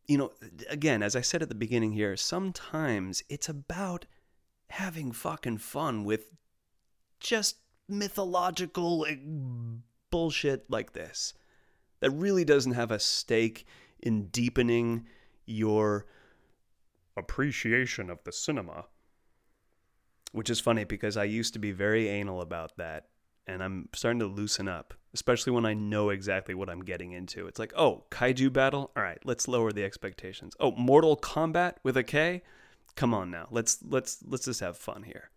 you 0.08 0.18
know, 0.18 0.32
again, 0.68 1.02
as 1.02 1.14
I 1.14 1.20
said 1.20 1.40
at 1.40 1.48
the 1.48 1.54
beginning 1.54 1.92
here, 1.92 2.16
sometimes 2.16 3.22
it's 3.28 3.48
about 3.48 4.06
having 4.70 5.12
fucking 5.12 5.58
fun 5.58 6.04
with 6.04 6.30
just 7.20 7.58
mythological 7.88 9.06
bullshit 10.10 10.68
like 10.68 10.92
this 10.92 11.32
that 12.00 12.10
really 12.10 12.44
doesn't 12.44 12.72
have 12.72 12.90
a 12.90 12.98
stake 12.98 13.64
in 14.00 14.26
deepening 14.26 15.06
your 15.46 16.06
appreciation 17.16 18.10
of 18.10 18.22
the 18.24 18.32
cinema. 18.32 18.86
Which 20.32 20.48
is 20.48 20.60
funny 20.60 20.84
because 20.84 21.16
I 21.16 21.24
used 21.24 21.52
to 21.52 21.58
be 21.58 21.72
very 21.72 22.08
anal 22.08 22.40
about 22.40 22.78
that, 22.78 23.08
and 23.46 23.62
I'm 23.62 23.90
starting 23.94 24.20
to 24.20 24.26
loosen 24.26 24.66
up, 24.66 24.94
especially 25.12 25.52
when 25.52 25.66
I 25.66 25.74
know 25.74 26.08
exactly 26.08 26.54
what 26.54 26.70
I'm 26.70 26.82
getting 26.82 27.12
into. 27.12 27.46
It's 27.46 27.58
like, 27.58 27.74
oh, 27.76 28.04
kaiju 28.10 28.50
battle? 28.50 28.92
All 28.96 29.02
right, 29.02 29.18
let's 29.24 29.46
lower 29.46 29.72
the 29.72 29.84
expectations. 29.84 30.54
Oh, 30.58 30.72
Mortal 30.72 31.18
Kombat 31.18 31.74
with 31.82 31.98
a 31.98 32.02
K? 32.02 32.42
Come 32.94 33.12
on 33.12 33.30
now. 33.30 33.46
Let's 33.50 33.78
let's 33.86 34.22
let's 34.26 34.46
just 34.46 34.60
have 34.60 34.76
fun 34.78 35.02
here. 35.02 35.30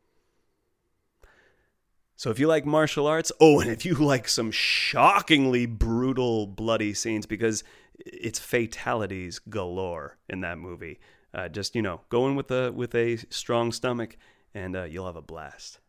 So 2.17 2.29
if 2.29 2.39
you 2.39 2.47
like 2.47 2.65
martial 2.65 3.07
arts, 3.07 3.31
oh, 3.41 3.59
and 3.59 3.69
if 3.69 3.85
you 3.85 3.93
like 3.99 4.27
some 4.27 4.51
shockingly 4.51 5.65
brutal, 5.65 6.47
bloody 6.47 6.93
scenes, 6.93 7.25
because 7.25 7.63
it's 7.99 8.39
fatalities 8.39 9.39
galore 9.39 10.17
in 10.29 10.41
that 10.41 10.57
movie. 10.57 10.99
Uh, 11.35 11.49
just 11.49 11.75
you 11.75 11.81
know, 11.81 11.99
go 12.07 12.27
in 12.27 12.35
with 12.35 12.49
a 12.49 12.71
with 12.71 12.95
a 12.95 13.17
strong 13.29 13.73
stomach, 13.73 14.15
and 14.53 14.75
uh, 14.75 14.83
you'll 14.83 15.05
have 15.05 15.17
a 15.17 15.21
blast. 15.21 15.79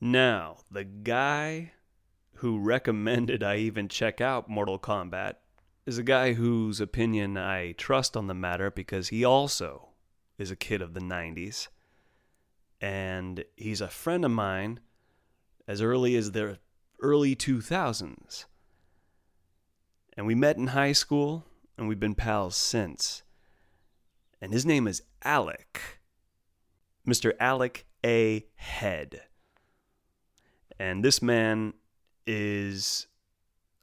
Now, 0.00 0.58
the 0.70 0.84
guy 0.84 1.72
who 2.34 2.60
recommended 2.60 3.42
I 3.42 3.56
even 3.56 3.88
check 3.88 4.20
out 4.20 4.48
Mortal 4.48 4.78
Kombat 4.78 5.34
is 5.84 5.98
a 5.98 6.04
guy 6.04 6.34
whose 6.34 6.80
opinion 6.80 7.36
I 7.36 7.72
trust 7.72 8.16
on 8.16 8.28
the 8.28 8.34
matter 8.34 8.70
because 8.70 9.08
he 9.08 9.24
also 9.24 9.88
is 10.38 10.52
a 10.52 10.56
kid 10.56 10.80
of 10.80 10.94
the 10.94 11.00
90s. 11.00 11.66
And 12.80 13.44
he's 13.56 13.80
a 13.80 13.88
friend 13.88 14.24
of 14.24 14.30
mine 14.30 14.78
as 15.66 15.82
early 15.82 16.14
as 16.14 16.30
the 16.30 16.58
early 17.02 17.34
2000s. 17.34 18.44
And 20.16 20.26
we 20.26 20.36
met 20.36 20.56
in 20.56 20.68
high 20.68 20.92
school, 20.92 21.44
and 21.76 21.88
we've 21.88 21.98
been 21.98 22.14
pals 22.14 22.56
since. 22.56 23.24
And 24.40 24.52
his 24.52 24.64
name 24.64 24.86
is 24.86 25.02
Alec. 25.24 26.00
Mr. 27.06 27.32
Alec 27.40 27.86
A. 28.04 28.46
Head. 28.54 29.22
And 30.78 31.04
this 31.04 31.20
man 31.20 31.74
is 32.26 33.06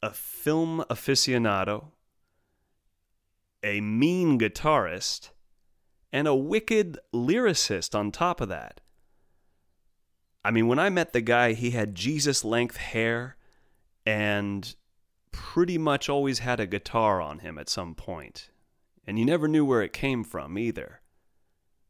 a 0.02 0.12
film 0.12 0.84
aficionado, 0.90 1.88
a 3.64 3.82
mean 3.82 4.40
guitarist, 4.40 5.32
and 6.14 6.28
a 6.28 6.36
wicked 6.36 7.00
lyricist 7.14 7.96
on 7.96 8.12
top 8.12 8.40
of 8.40 8.48
that. 8.50 8.80
I 10.46 10.52
mean, 10.52 10.68
when 10.68 10.80
I 10.80 10.90
met 10.90 11.12
the 11.12 11.22
guy, 11.22 11.54
he 11.54 11.72
had 11.72 11.96
Jesus 11.96 12.46
length 12.46 12.78
hair 12.78 13.36
and 14.06 14.76
pretty 15.32 15.78
much 15.78 16.08
always 16.08 16.40
had 16.40 16.60
a 16.60 16.68
guitar 16.68 17.20
on 17.20 17.40
him 17.40 17.58
at 17.58 17.68
some 17.68 17.96
point 17.96 18.52
and 19.06 19.20
you 19.20 19.26
never 19.26 19.48
knew 19.48 19.66
where 19.66 19.82
it 19.82 19.94
came 19.94 20.24
from 20.24 20.58
either. 20.58 21.02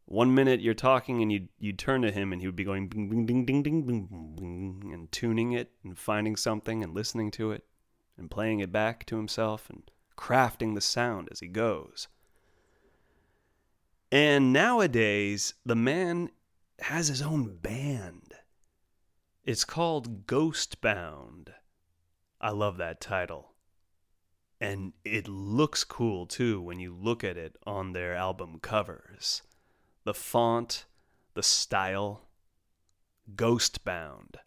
One 0.06 0.36
minute 0.36 0.62
you're 0.62 0.74
talking 0.74 1.22
and 1.22 1.32
you'd, 1.32 1.50
you'd 1.58 1.80
turn 1.80 2.04
to 2.04 2.12
him 2.12 2.32
and 2.32 2.42
he 2.42 2.48
would 2.48 2.56
be 2.56 2.64
going 2.64 2.88
bing, 2.88 3.10
bing, 3.10 3.26
bing, 3.26 3.46
bing, 3.46 3.62
bing, 3.64 3.84
bing, 3.84 4.36
bing, 4.36 4.92
and 4.94 5.12
tuning 5.12 5.54
it 5.54 5.72
and 5.84 5.98
finding 5.98 6.36
something 6.36 6.84
and 6.84 6.94
listening 6.94 7.32
to 7.32 7.52
it 7.52 7.66
and 8.18 8.30
playing 8.30 8.60
it 8.60 8.72
back 8.72 9.06
to 9.08 9.18
himself 9.18 9.70
and 9.70 9.90
crafting 10.16 10.76
the 10.76 10.82
sound 10.82 11.28
as 11.32 11.40
he 11.40 11.48
goes. 11.48 12.08
And 14.12 14.54
nowadays, 14.54 15.56
the 15.66 15.76
man 15.76 16.30
has 16.80 17.08
his 17.08 17.22
own 17.22 17.58
band. 17.58 18.34
It's 19.44 19.66
called 19.66 20.28
Ghostbound. 20.28 21.50
I 22.40 22.52
love 22.52 22.78
that 22.78 23.02
title. 23.02 23.55
And 24.66 24.94
it 25.04 25.28
looks 25.28 25.84
cool 25.84 26.26
too 26.26 26.60
when 26.60 26.80
you 26.80 26.92
look 26.92 27.24
at 27.24 27.38
it 27.38 27.56
on 27.68 27.94
their 27.94 28.16
album 28.16 28.58
covers. 28.60 29.44
The 30.06 30.14
font, 30.16 30.86
the 31.36 31.44
style, 31.44 32.24
Ghostbound. 33.36 34.38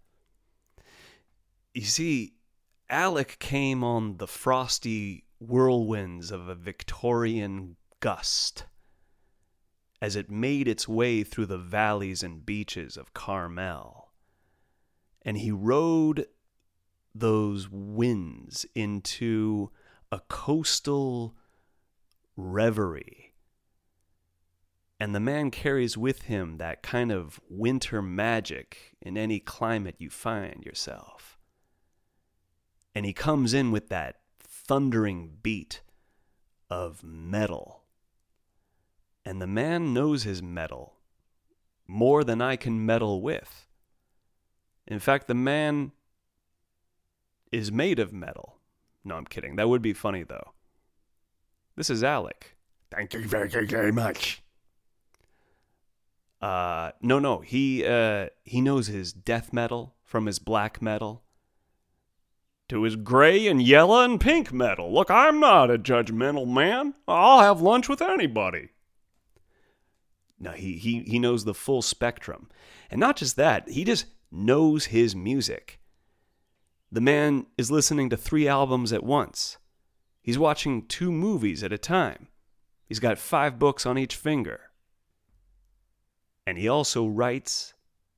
You 1.73 1.83
see, 1.83 2.35
Alec 2.91 3.39
came 3.39 3.85
on 3.85 4.17
the 4.17 4.27
frosty 4.27 5.25
whirlwinds 5.39 6.33
of 6.33 6.49
a 6.49 6.57
Victorian 6.57 7.77
gust 8.01 8.65
as 10.03 10.17
it 10.17 10.31
made 10.31 10.67
its 10.67 10.89
way 10.89 11.23
through 11.23 11.47
the 11.47 11.59
valleys 11.59 12.25
and 12.25 12.45
beaches 12.45 12.97
of 12.97 13.15
Carmel 13.15 14.11
and 15.23 15.39
he 15.39 15.53
rode 15.53 16.27
those 17.15 17.69
winds 17.71 18.67
into 18.75 19.71
a 20.11 20.21
coastal 20.29 21.35
reverie. 22.37 23.35
And 25.01 25.15
the 25.15 25.21
man 25.21 25.51
carries 25.51 25.97
with 25.97 26.23
him 26.23 26.59
that 26.59 26.83
kind 26.83 27.13
of 27.13 27.41
winter 27.49 28.03
magic 28.03 28.97
in 29.01 29.17
any 29.17 29.39
climate 29.39 29.97
you 29.99 30.11
find 30.11 30.65
yourself. 30.65 31.39
And 32.95 33.07
he 33.07 33.13
comes 33.13 33.55
in 33.55 33.71
with 33.71 33.89
that 33.91 34.17
thundering 34.41 35.37
beat 35.43 35.83
of 36.69 37.05
metal. 37.05 37.85
And 39.25 39.41
the 39.41 39.47
man 39.47 39.95
knows 39.95 40.25
his 40.25 40.43
metal 40.43 40.95
more 41.87 42.25
than 42.25 42.43
I 42.43 42.57
can 42.57 42.85
meddle 42.85 43.23
with. 43.23 43.67
In 44.87 44.99
fact, 44.99 45.29
the 45.29 45.35
man 45.35 45.93
is 47.53 47.71
made 47.71 47.99
of 47.99 48.13
metal. 48.13 48.58
No, 49.09 49.17
I'm 49.17 49.25
kidding. 49.25 49.57
That 49.57 49.71
would 49.71 49.81
be 49.81 49.95
funny, 49.95 50.23
though. 50.23 50.53
This 51.77 51.89
is 51.89 52.05
Alec. 52.05 52.57
Thank 52.91 53.15
you 53.15 53.27
very, 53.27 53.49
very 53.49 53.91
much. 53.91 54.43
Uh, 56.43 56.93
no, 57.01 57.19
no. 57.19 57.39
He 57.39 57.87
uh, 57.87 58.29
he 58.45 58.61
knows 58.61 58.87
his 58.87 59.15
death 59.15 59.51
metal 59.51 59.95
from 60.05 60.27
his 60.27 60.39
black 60.39 60.83
metal 60.83 61.23
to 62.69 62.83
his 62.83 62.97
gray 62.97 63.47
and 63.47 63.63
yellow 63.63 64.05
and 64.05 64.21
pink 64.21 64.53
metal. 64.53 64.93
Look, 64.93 65.11
I'm 65.11 65.41
not 65.41 65.71
a 65.71 65.79
judgmental 65.79 66.47
man. 66.47 66.93
I'll 67.09 67.41
have 67.41 67.63
lunch 67.63 67.89
with 67.89 68.03
anybody. 68.03 68.69
No, 70.39 70.53
he 70.53 70.75
he 70.75 71.01
he 71.01 71.19
knows 71.19 71.45
the 71.45 71.55
full 71.55 71.81
spectrum, 71.81 72.51
and 72.91 73.01
not 73.01 73.17
just 73.17 73.37
that. 73.37 73.71
He 73.71 73.85
just 73.85 74.05
knows 74.31 74.87
his 74.87 75.17
music. 75.17 75.78
The 76.91 77.01
man 77.01 77.47
is 77.57 77.71
listening 77.71 78.11
to 78.11 78.17
three 78.17 78.49
albums 78.49 78.93
at 78.93 79.05
once. 79.05 79.59
He's 80.23 80.39
watching 80.39 80.87
two 80.87 81.13
movies 81.13 81.63
at 81.63 81.73
a 81.73 81.79
time. 81.79 82.29
He's 82.87 83.01
got 83.01 83.19
five 83.19 83.59
books 83.59 83.85
on 83.85 83.99
each 83.99 84.17
finger. 84.17 84.61
And 86.47 86.57
he 86.57 86.69
also 86.69 87.07
writes 87.07 87.75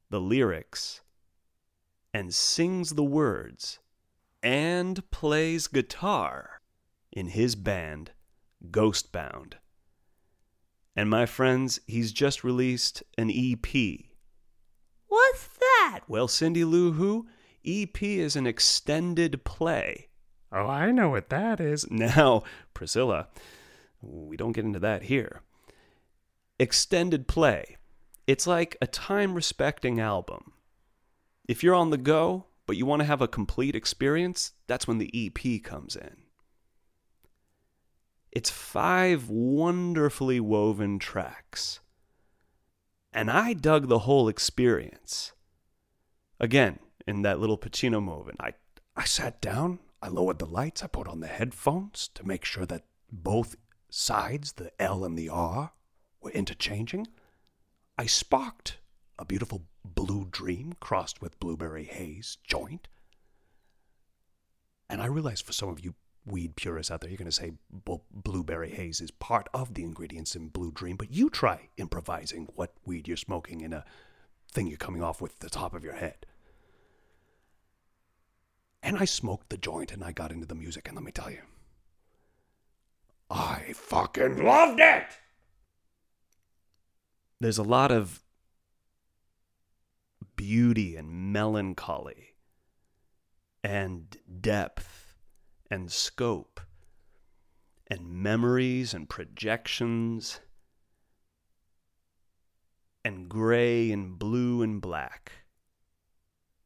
the 0.09 0.21
lyrics 0.21 1.01
and 2.15 2.33
sings 2.33 2.91
the 2.91 3.05
words 3.05 3.81
and 4.43 5.09
plays 5.11 5.67
guitar 5.67 6.61
in 7.13 7.29
his 7.29 7.57
band, 7.57 8.13
Ghostbound. 8.71 9.55
And 10.95 11.11
my 11.11 11.27
friends, 11.27 11.81
he's 11.87 12.13
just 12.13 12.45
released 12.45 13.03
an 13.19 13.31
EP 13.31 14.11
What's 15.11 15.49
that? 15.59 16.01
Well, 16.07 16.29
Cindy 16.29 16.65
Lou 16.65 16.93
Who, 16.93 17.27
EP 17.65 18.03
is 18.03 18.37
an 18.37 18.47
extended 18.47 19.45
play. 19.45 20.09
Oh, 20.53 20.67
I 20.67 20.91
know 20.91 21.11
what 21.11 21.31
that 21.31 21.61
is. 21.61 21.87
Now, 21.91 22.43
Priscilla, 22.75 23.29
we 24.01 24.37
don't 24.37 24.53
get 24.53 24.65
into 24.65 24.79
that 24.81 25.05
here. 25.05 25.43
Extended 26.59 27.29
play. 27.29 27.77
It's 28.27 28.47
like 28.47 28.77
a 28.81 28.87
time 28.87 29.35
respecting 29.35 30.01
album. 30.01 30.53
If 31.49 31.63
you're 31.63 31.75
on 31.75 31.91
the 31.91 31.99
go, 31.99 32.47
but 32.67 32.77
you 32.77 32.87
want 32.87 33.01
to 33.01 33.07
have 33.07 33.23
a 33.23 33.29
complete 33.29 33.75
experience, 33.75 34.53
that's 34.67 34.87
when 34.87 34.99
the 34.99 35.11
EP 35.15 35.63
comes 35.63 35.97
in. 35.97 36.17
It's 38.31 38.51
five 38.51 39.29
wonderfully 39.29 40.39
woven 40.39 40.99
tracks 41.01 41.81
and 43.13 43.31
I 43.31 43.53
dug 43.53 43.89
the 43.89 44.01
whole 44.01 44.29
experience. 44.29 45.33
Again, 46.39 46.79
in 47.07 47.23
that 47.23 47.41
little 47.41 47.59
Pacino 47.59 48.03
moment, 48.03 48.39
I, 48.41 48.55
I 48.97 49.05
sat 49.05 49.41
down, 49.41 49.79
I 50.03 50.09
lowered 50.09 50.39
the 50.39 50.47
lights, 50.47 50.83
I 50.83 50.87
put 50.87 51.09
on 51.09 51.21
the 51.21 51.27
headphones 51.27 52.09
to 52.15 52.27
make 52.27 52.45
sure 52.45 52.67
that 52.67 52.85
both 53.11 53.57
sides, 53.89 54.53
the 54.53 54.71
L 54.81 55.05
and 55.05 55.19
the 55.19 55.29
R, 55.29 55.73
were 56.21 56.31
interchanging. 56.31 57.07
I 57.99 58.07
sparked 58.07 58.79
a 59.19 59.25
beautiful 59.25 59.65
blue 59.85 60.27
dream 60.31 60.75
crossed 60.81 61.21
with 61.21 61.41
blueberry 61.41 61.85
haze 61.85 62.39
joint. 62.45 62.89
And 64.89 65.01
I 65.01 65.07
realize 65.07 65.41
for 65.41 65.53
some 65.53 65.69
of 65.69 65.85
you 65.85 65.95
weed 66.27 66.57
purists 66.57 66.91
out 66.91 67.01
there, 67.01 67.11
you're 67.11 67.19
going 67.19 67.27
to 67.27 67.33
say 67.33 67.53
bu- 67.71 68.01
blueberry 68.11 68.71
haze 68.71 69.01
is 69.01 69.11
part 69.11 69.49
of 69.55 69.75
the 69.75 69.83
ingredients 69.83 70.35
in 70.35 70.49
Blue 70.49 70.73
Dream, 70.73 70.97
but 70.97 71.13
you 71.13 71.31
try 71.31 71.69
improvising 71.77 72.49
what 72.55 72.75
weed 72.85 73.09
you're 73.09 73.17
smoking 73.17 73.61
in 73.61 73.73
a 73.73 73.85
thing 74.51 74.67
you're 74.67 74.77
coming 74.77 75.03
off 75.03 75.21
with 75.21 75.39
the 75.39 75.51
top 75.51 75.75
of 75.75 75.85
your 75.85 75.95
head. 75.95 76.27
And 78.83 78.97
I 78.99 79.05
smoked 79.05 79.51
the 79.51 79.59
joint 79.59 79.93
and 79.93 80.03
I 80.03 80.13
got 80.13 80.33
into 80.33 80.47
the 80.47 80.55
music, 80.55 80.89
and 80.89 80.97
let 80.97 81.05
me 81.05 81.13
tell 81.13 81.31
you, 81.31 81.43
I 83.31 83.73
fucking 83.75 84.43
loved 84.43 84.81
it! 84.81 85.05
There's 87.41 87.59
a 87.59 87.63
lot 87.63 87.91
of 87.93 88.23
beauty 90.37 90.97
and 90.97 91.33
melancholy 91.33 92.35
and 93.63 94.17
depth 94.41 95.19
and 95.71 95.93
scope 95.93 96.61
and 97.87 98.11
memories 98.11 98.95
and 98.95 99.09
projections 99.09 100.41
and 103.05 103.29
gray 103.29 103.91
and 103.91 104.19
blue 104.19 104.63
and 104.63 104.81
black 104.81 105.33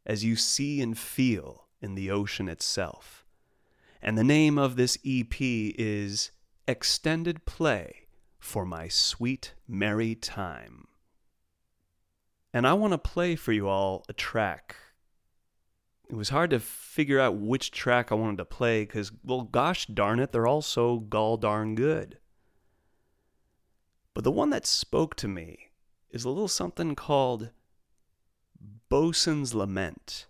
as 0.06 0.24
you 0.24 0.36
see 0.36 0.80
and 0.80 0.98
feel 0.98 1.63
in 1.84 1.94
the 1.94 2.10
ocean 2.10 2.48
itself. 2.48 3.26
And 4.00 4.16
the 4.16 4.24
name 4.24 4.58
of 4.58 4.76
this 4.76 4.96
EP 5.06 5.34
is 5.38 6.30
Extended 6.66 7.44
Play 7.44 8.06
for 8.38 8.64
My 8.64 8.88
Sweet 8.88 9.52
Merry 9.68 10.14
Time. 10.14 10.86
And 12.54 12.66
I 12.66 12.72
want 12.72 12.92
to 12.92 12.98
play 12.98 13.36
for 13.36 13.52
you 13.52 13.68
all 13.68 14.04
a 14.08 14.14
track. 14.14 14.76
It 16.08 16.14
was 16.14 16.30
hard 16.30 16.50
to 16.50 16.60
figure 16.60 17.20
out 17.20 17.36
which 17.36 17.70
track 17.70 18.10
I 18.10 18.14
wanted 18.14 18.38
to 18.38 18.44
play 18.46 18.84
because, 18.84 19.12
well, 19.22 19.42
gosh 19.42 19.86
darn 19.86 20.20
it, 20.20 20.32
they're 20.32 20.46
all 20.46 20.62
so 20.62 20.98
gall 20.98 21.36
darn 21.36 21.74
good. 21.74 22.18
But 24.14 24.24
the 24.24 24.30
one 24.30 24.50
that 24.50 24.64
spoke 24.64 25.16
to 25.16 25.28
me 25.28 25.70
is 26.08 26.24
a 26.24 26.30
little 26.30 26.48
something 26.48 26.94
called 26.94 27.50
Bosun's 28.88 29.54
Lament. 29.54 30.26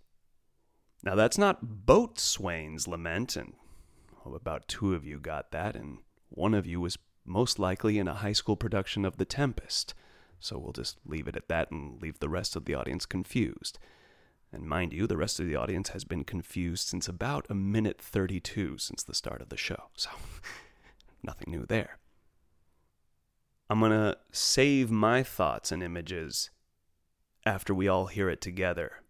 Now, 1.05 1.15
that's 1.15 1.37
not 1.37 1.85
Boatswain's 1.85 2.89
Lament, 2.89 3.37
and 3.37 3.53
about 4.25 4.67
two 4.69 4.95
of 4.95 5.05
you 5.05 5.21
got 5.21 5.51
that, 5.51 5.77
and 5.77 5.99
one 6.31 6.55
of 6.55 6.67
you 6.67 6.81
was 6.81 6.97
most 7.27 7.59
likely 7.59 7.99
in 7.99 8.09
a 8.09 8.15
high 8.15 8.33
school 8.33 8.57
production 8.57 9.05
of 9.05 9.19
The 9.19 9.27
Tempest. 9.27 9.93
So 10.41 10.59
we'll 10.59 10.73
just 10.73 10.97
leave 11.05 11.29
it 11.29 11.37
at 11.37 11.49
that 11.49 11.71
and 11.71 12.01
leave 12.01 12.21
the 12.21 12.29
rest 12.31 12.57
of 12.57 12.65
the 12.65 12.75
audience 12.75 13.05
confused. 13.05 13.79
And 14.51 14.67
mind 14.67 14.95
you, 14.95 15.07
the 15.07 15.19
rest 15.19 15.39
of 15.39 15.47
the 15.47 15.57
audience 15.57 15.91
has 15.91 16.05
been 16.05 16.25
confused 16.25 16.89
since 16.89 17.07
about 17.07 17.47
a 17.51 17.55
minute 17.55 18.01
32 18.01 18.79
since 18.79 19.03
the 19.03 19.15
start 19.15 19.43
of 19.43 19.51
the 19.51 19.57
show. 19.59 19.91
So 19.97 20.09
nothing 21.23 21.51
new 21.51 21.67
there. 21.67 21.99
I'm 23.69 23.81
to 23.81 24.17
save 24.33 24.91
my 24.91 25.23
thoughts 25.23 25.71
and 25.71 25.83
images 25.83 26.51
after 27.45 27.75
we 27.75 27.89
all 27.89 28.07
hear 28.07 28.31
it 28.31 28.41
together. 28.41 29.04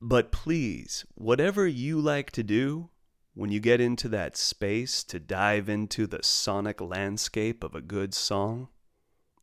But 0.00 0.30
please, 0.30 1.04
whatever 1.14 1.66
you 1.66 2.00
like 2.00 2.30
to 2.32 2.42
do 2.42 2.90
when 3.34 3.50
you 3.50 3.60
get 3.60 3.80
into 3.80 4.08
that 4.10 4.36
space 4.36 5.02
to 5.04 5.18
dive 5.18 5.68
into 5.68 6.06
the 6.06 6.22
sonic 6.22 6.80
landscape 6.80 7.62
of 7.64 7.74
a 7.74 7.80
good 7.80 8.14
song, 8.14 8.68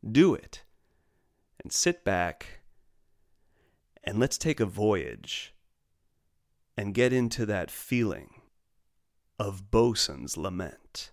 do 0.08 0.34
it. 0.34 0.62
And 1.62 1.72
sit 1.72 2.04
back 2.04 2.60
and 4.02 4.18
let's 4.18 4.36
take 4.38 4.60
a 4.60 4.66
voyage 4.66 5.54
and 6.76 6.94
get 6.94 7.12
into 7.12 7.46
that 7.46 7.70
feeling 7.70 8.42
of 9.38 9.70
Bosun's 9.70 10.36
Lament. 10.36 11.10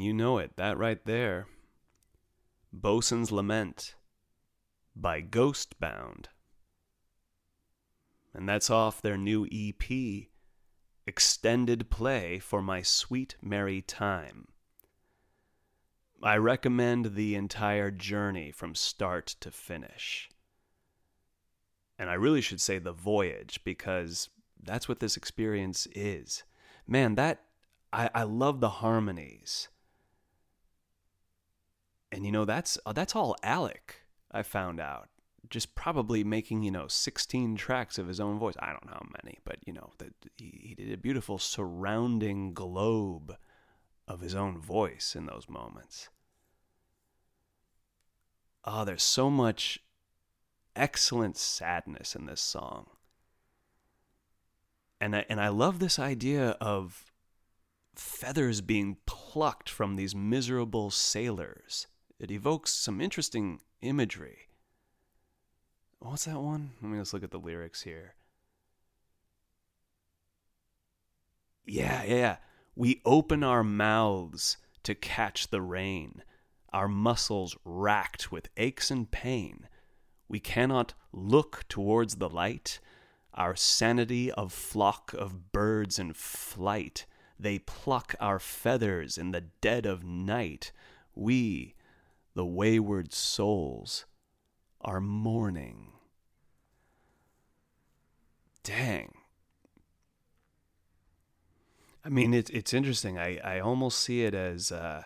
And 0.00 0.06
you 0.06 0.14
know 0.14 0.38
it, 0.38 0.56
that 0.56 0.78
right 0.78 1.04
there. 1.04 1.46
Bosun's 2.72 3.30
Lament 3.30 3.96
by 4.96 5.20
Ghostbound. 5.20 6.28
And 8.32 8.48
that's 8.48 8.70
off 8.70 9.02
their 9.02 9.18
new 9.18 9.46
EP, 9.52 10.28
Extended 11.06 11.90
Play 11.90 12.38
for 12.38 12.62
My 12.62 12.80
Sweet 12.80 13.34
Merry 13.42 13.82
Time. 13.82 14.48
I 16.22 16.36
recommend 16.36 17.14
the 17.14 17.34
entire 17.34 17.90
journey 17.90 18.50
from 18.50 18.74
start 18.74 19.26
to 19.40 19.50
finish. 19.50 20.30
And 21.98 22.08
I 22.08 22.14
really 22.14 22.40
should 22.40 22.62
say 22.62 22.78
the 22.78 22.92
voyage 22.92 23.60
because 23.64 24.30
that's 24.62 24.88
what 24.88 25.00
this 25.00 25.18
experience 25.18 25.86
is. 25.94 26.42
Man, 26.86 27.16
that 27.16 27.42
I, 27.92 28.08
I 28.14 28.22
love 28.22 28.60
the 28.60 28.70
harmonies. 28.70 29.68
And 32.12 32.26
you 32.26 32.32
know 32.32 32.44
that's 32.44 32.78
uh, 32.84 32.92
that's 32.92 33.14
all 33.14 33.36
Alec. 33.42 34.02
I 34.32 34.42
found 34.42 34.80
out 34.80 35.08
just 35.48 35.74
probably 35.74 36.22
making 36.22 36.62
you 36.62 36.70
know 36.70 36.86
16 36.88 37.56
tracks 37.56 37.98
of 37.98 38.08
his 38.08 38.20
own 38.20 38.38
voice. 38.38 38.54
I 38.58 38.72
don't 38.72 38.86
know 38.86 38.94
how 38.94 39.08
many, 39.22 39.38
but 39.44 39.58
you 39.64 39.72
know 39.72 39.92
that 39.98 40.12
he, 40.36 40.60
he 40.62 40.74
did 40.74 40.92
a 40.92 40.96
beautiful 40.96 41.38
surrounding 41.38 42.52
globe 42.52 43.36
of 44.08 44.20
his 44.20 44.34
own 44.34 44.58
voice 44.58 45.14
in 45.16 45.26
those 45.26 45.48
moments. 45.48 46.08
Oh, 48.64 48.84
there's 48.84 49.02
so 49.02 49.30
much 49.30 49.78
excellent 50.76 51.36
sadness 51.36 52.14
in 52.14 52.26
this 52.26 52.40
song 52.40 52.86
and 55.00 55.16
I, 55.16 55.24
and 55.28 55.40
I 55.40 55.48
love 55.48 55.78
this 55.78 55.98
idea 55.98 56.50
of 56.60 57.12
feathers 57.94 58.60
being 58.60 58.98
plucked 59.06 59.68
from 59.68 59.96
these 59.96 60.14
miserable 60.14 60.90
sailors. 60.90 61.86
It 62.20 62.30
evokes 62.30 62.70
some 62.70 63.00
interesting 63.00 63.60
imagery. 63.80 64.48
What's 65.98 66.26
that 66.26 66.40
one? 66.40 66.72
Let 66.82 66.92
me 66.92 66.98
just 66.98 67.14
look 67.14 67.24
at 67.24 67.30
the 67.30 67.38
lyrics 67.38 67.82
here. 67.82 68.14
Yeah, 71.66 72.02
yeah, 72.04 72.14
yeah. 72.14 72.36
We 72.76 73.00
open 73.04 73.42
our 73.42 73.64
mouths 73.64 74.58
to 74.82 74.94
catch 74.94 75.48
the 75.48 75.60
rain, 75.62 76.22
our 76.72 76.88
muscles 76.88 77.56
racked 77.64 78.30
with 78.30 78.48
aches 78.56 78.90
and 78.90 79.10
pain. 79.10 79.66
We 80.28 80.40
cannot 80.40 80.94
look 81.12 81.64
towards 81.68 82.16
the 82.16 82.28
light 82.28 82.80
our 83.34 83.54
sanity 83.56 84.30
of 84.32 84.52
flock 84.52 85.14
of 85.14 85.52
birds 85.52 85.98
in 85.98 86.12
flight. 86.12 87.06
They 87.38 87.58
pluck 87.58 88.14
our 88.20 88.38
feathers 88.38 89.16
in 89.16 89.30
the 89.30 89.42
dead 89.60 89.86
of 89.86 90.04
night. 90.04 90.72
We, 91.14 91.74
the 92.34 92.46
wayward 92.46 93.12
souls, 93.12 94.06
are 94.80 95.00
mourning. 95.00 95.92
Dang. 98.62 99.12
I 102.04 102.08
mean, 102.08 102.32
it's 102.32 102.50
it's 102.50 102.72
interesting. 102.72 103.18
I, 103.18 103.38
I 103.38 103.60
almost 103.60 103.98
see 104.00 104.22
it 104.22 104.34
as 104.34 104.72
uh, 104.72 105.04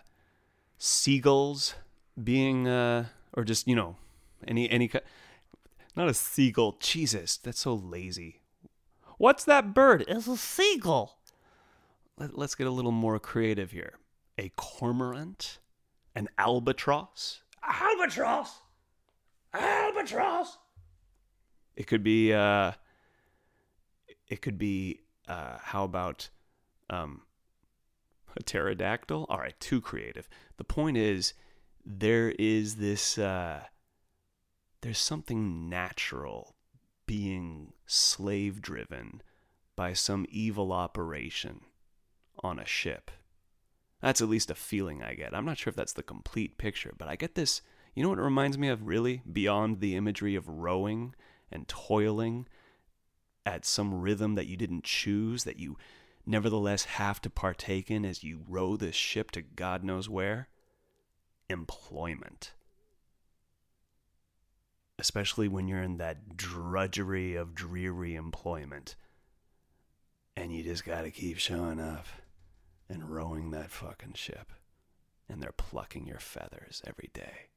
seagulls 0.78 1.74
being, 2.22 2.68
uh, 2.68 3.06
or 3.32 3.44
just 3.44 3.66
you 3.66 3.74
know, 3.74 3.96
any 4.46 4.70
any 4.70 4.90
not 5.96 6.08
a 6.08 6.14
seagull. 6.14 6.76
Jesus, 6.80 7.36
that's 7.36 7.60
so 7.60 7.74
lazy. 7.74 8.42
What's 9.18 9.44
that 9.44 9.74
bird? 9.74 10.04
It's 10.08 10.26
a 10.26 10.36
seagull. 10.36 11.18
Let, 12.16 12.36
us 12.38 12.54
get 12.54 12.66
a 12.66 12.70
little 12.70 12.92
more 12.92 13.18
creative 13.18 13.72
here. 13.72 13.94
A 14.38 14.50
cormorant? 14.56 15.58
An 16.14 16.28
albatross? 16.38 17.42
Albatross! 17.62 18.60
Albatross! 19.52 20.58
It 21.76 21.86
could 21.86 22.04
be, 22.04 22.32
uh, 22.32 22.72
it 24.28 24.40
could 24.40 24.58
be, 24.58 25.00
uh, 25.26 25.58
how 25.60 25.84
about, 25.84 26.28
um, 26.88 27.22
a 28.36 28.42
pterodactyl? 28.42 29.26
All 29.28 29.38
right, 29.38 29.58
too 29.58 29.80
creative. 29.80 30.28
The 30.56 30.64
point 30.64 30.96
is, 30.96 31.34
there 31.84 32.30
is 32.38 32.76
this, 32.76 33.18
uh, 33.18 33.64
there's 34.82 34.98
something 34.98 35.68
natural 35.68 36.54
being 37.06 37.72
slave 37.86 38.60
driven 38.62 39.22
by 39.76 39.92
some 39.92 40.26
evil 40.28 40.72
operation 40.72 41.62
on 42.42 42.58
a 42.58 42.66
ship. 42.66 43.10
That's 44.00 44.20
at 44.20 44.28
least 44.28 44.50
a 44.50 44.54
feeling 44.54 45.02
I 45.02 45.14
get. 45.14 45.34
I'm 45.34 45.46
not 45.46 45.58
sure 45.58 45.70
if 45.70 45.76
that's 45.76 45.92
the 45.92 46.02
complete 46.02 46.58
picture, 46.58 46.94
but 46.96 47.08
I 47.08 47.16
get 47.16 47.34
this. 47.34 47.62
You 47.94 48.02
know 48.02 48.10
what 48.10 48.18
it 48.18 48.22
reminds 48.22 48.58
me 48.58 48.68
of, 48.68 48.86
really? 48.86 49.22
Beyond 49.30 49.80
the 49.80 49.96
imagery 49.96 50.34
of 50.34 50.48
rowing 50.48 51.14
and 51.50 51.66
toiling 51.68 52.46
at 53.46 53.64
some 53.64 54.00
rhythm 54.00 54.34
that 54.34 54.46
you 54.46 54.56
didn't 54.56 54.84
choose, 54.84 55.44
that 55.44 55.58
you 55.58 55.76
nevertheless 56.26 56.84
have 56.84 57.20
to 57.22 57.30
partake 57.30 57.90
in 57.90 58.04
as 58.04 58.24
you 58.24 58.40
row 58.48 58.76
this 58.76 58.94
ship 58.94 59.30
to 59.32 59.42
God 59.42 59.84
knows 59.84 60.08
where? 60.08 60.48
Employment 61.48 62.52
especially 64.98 65.48
when 65.48 65.68
you're 65.68 65.82
in 65.82 65.98
that 65.98 66.36
drudgery 66.36 67.34
of 67.34 67.54
dreary 67.54 68.14
employment. 68.14 68.94
And 70.36 70.52
you 70.52 70.62
just 70.62 70.84
got 70.84 71.02
to 71.02 71.10
keep 71.10 71.38
showing 71.38 71.80
up 71.80 72.06
and 72.88 73.10
rowing 73.10 73.50
that 73.50 73.70
fucking 73.70 74.14
ship. 74.14 74.52
And 75.28 75.42
they're 75.42 75.52
plucking 75.52 76.06
your 76.06 76.18
feathers 76.18 76.82
every 76.86 77.10
day. 77.12 77.48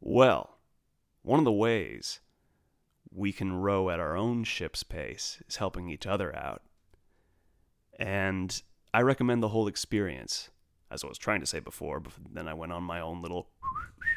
Well, 0.00 0.58
one 1.22 1.38
of 1.38 1.44
the 1.44 1.52
ways 1.52 2.20
we 3.12 3.32
can 3.32 3.60
row 3.60 3.90
at 3.90 4.00
our 4.00 4.16
own 4.16 4.44
ship's 4.44 4.82
pace 4.82 5.42
is 5.48 5.56
helping 5.56 5.88
each 5.88 6.06
other 6.06 6.34
out. 6.34 6.62
And 7.98 8.60
I 8.94 9.02
recommend 9.02 9.42
the 9.42 9.48
whole 9.48 9.66
experience, 9.66 10.50
as 10.90 11.04
I 11.04 11.08
was 11.08 11.18
trying 11.18 11.40
to 11.40 11.46
say 11.46 11.60
before, 11.60 12.00
but 12.00 12.12
then 12.32 12.48
I 12.48 12.54
went 12.54 12.72
on 12.72 12.82
my 12.82 13.00
own 13.00 13.22
little 13.22 13.48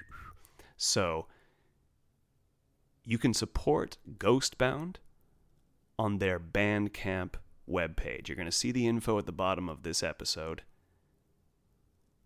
so 0.77 1.27
you 3.03 3.17
can 3.17 3.33
support 3.33 3.97
Ghostbound 4.17 4.97
on 5.97 6.19
their 6.19 6.39
Bandcamp 6.39 7.33
webpage. 7.71 8.27
You're 8.27 8.35
going 8.35 8.45
to 8.45 8.51
see 8.51 8.71
the 8.71 8.87
info 8.87 9.17
at 9.17 9.25
the 9.25 9.31
bottom 9.31 9.69
of 9.69 9.83
this 9.83 10.03
episode. 10.03 10.63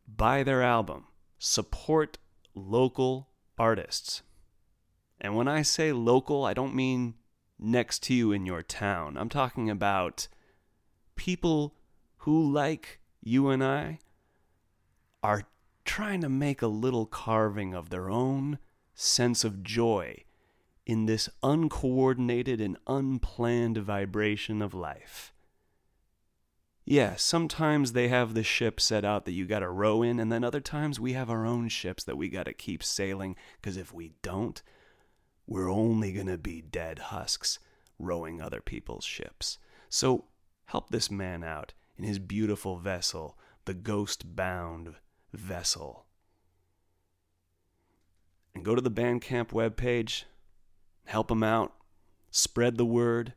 Buy 0.08 0.44
their 0.44 0.62
album, 0.62 1.06
support 1.38 2.18
local 2.54 3.30
artists. 3.58 4.22
And 5.20 5.36
when 5.36 5.48
I 5.48 5.62
say 5.62 5.92
local, 5.92 6.44
I 6.46 6.54
don't 6.54 6.76
mean 6.76 7.16
next 7.58 8.04
to 8.04 8.14
you 8.14 8.32
in 8.32 8.46
your 8.46 8.62
town. 8.62 9.18
I'm 9.18 9.30
talking 9.30 9.70
about 9.70 10.28
people 11.16 11.76
who, 12.18 12.52
like 12.52 13.00
you 13.22 13.50
and 13.50 13.64
I, 13.64 14.00
are 15.24 15.44
trying 15.86 16.22
to 16.22 16.30
make 16.30 16.62
a 16.62 16.68
little 16.68 17.06
carving 17.06 17.74
of 17.74 17.90
their 17.90 18.10
own 18.10 18.60
sense 18.94 19.44
of 19.44 19.64
joy 19.64 20.24
in 20.86 21.06
this 21.06 21.30
uncoordinated 21.42 22.62
and 22.62 22.78
unplanned 22.88 23.78
vibration 23.78 24.62
of 24.62 24.74
life. 24.74 25.34
Yeah, 26.88 27.16
sometimes 27.16 27.94
they 27.94 28.10
have 28.10 28.36
the 28.36 28.44
ship 28.44 28.80
set 28.80 29.04
out 29.04 29.26
that 29.26 29.32
you 29.32 29.48
gotta 29.48 29.70
row 29.70 30.04
in, 30.04 30.20
and 30.20 30.32
then 30.32 30.44
other 30.44 30.62
times 30.62 31.00
we 31.00 31.14
have 31.14 31.32
our 31.32 31.44
own 31.44 31.68
ships 31.68 32.04
that 32.04 32.16
we 32.16 32.30
gotta 32.30 32.54
keep 32.54 32.84
sailing, 32.84 33.36
because 33.60 33.76
if 33.76 33.92
we 33.92 34.14
don't, 34.22 34.62
we're 35.48 35.70
only 35.70 36.14
gonna 36.14 36.38
be 36.38 36.62
dead 36.62 37.00
husks 37.00 37.58
rowing 37.98 38.40
other 38.40 38.62
people's 38.62 39.04
ships. 39.04 39.58
So 39.90 40.26
help 40.66 40.92
this 40.92 41.10
man 41.10 41.44
out 41.44 41.74
in 41.98 42.04
his 42.04 42.20
beautiful 42.20 42.78
vessel, 42.78 43.36
the 43.66 43.74
Ghostbound 43.74 44.96
vessel. 45.34 46.06
And 48.54 48.64
go 48.64 48.76
to 48.76 48.82
the 48.82 48.92
Bandcamp 48.92 49.48
webpage, 49.48 50.26
help 51.06 51.32
him 51.32 51.42
out, 51.42 51.74
spread 52.30 52.78
the 52.78 52.86
word, 52.86 53.34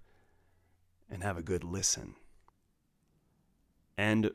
and 1.08 1.22
have 1.22 1.38
a 1.38 1.42
good 1.42 1.64
listen. 1.64 2.14
And 3.98 4.30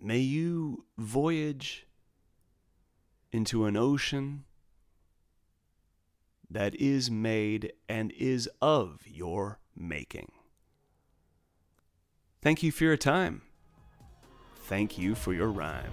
may 0.00 0.18
you 0.18 0.86
voyage 0.96 1.86
into 3.30 3.66
an 3.66 3.76
ocean 3.76 4.44
that 6.50 6.74
is 6.76 7.10
made 7.10 7.74
and 7.90 8.10
is 8.12 8.48
of 8.62 9.02
your 9.04 9.60
making. 9.76 10.32
Thank 12.40 12.62
you 12.62 12.72
for 12.72 12.84
your 12.84 12.96
time. 12.96 13.42
Thank 14.62 14.96
you 14.96 15.14
for 15.14 15.34
your 15.34 15.48
rhyme. 15.48 15.92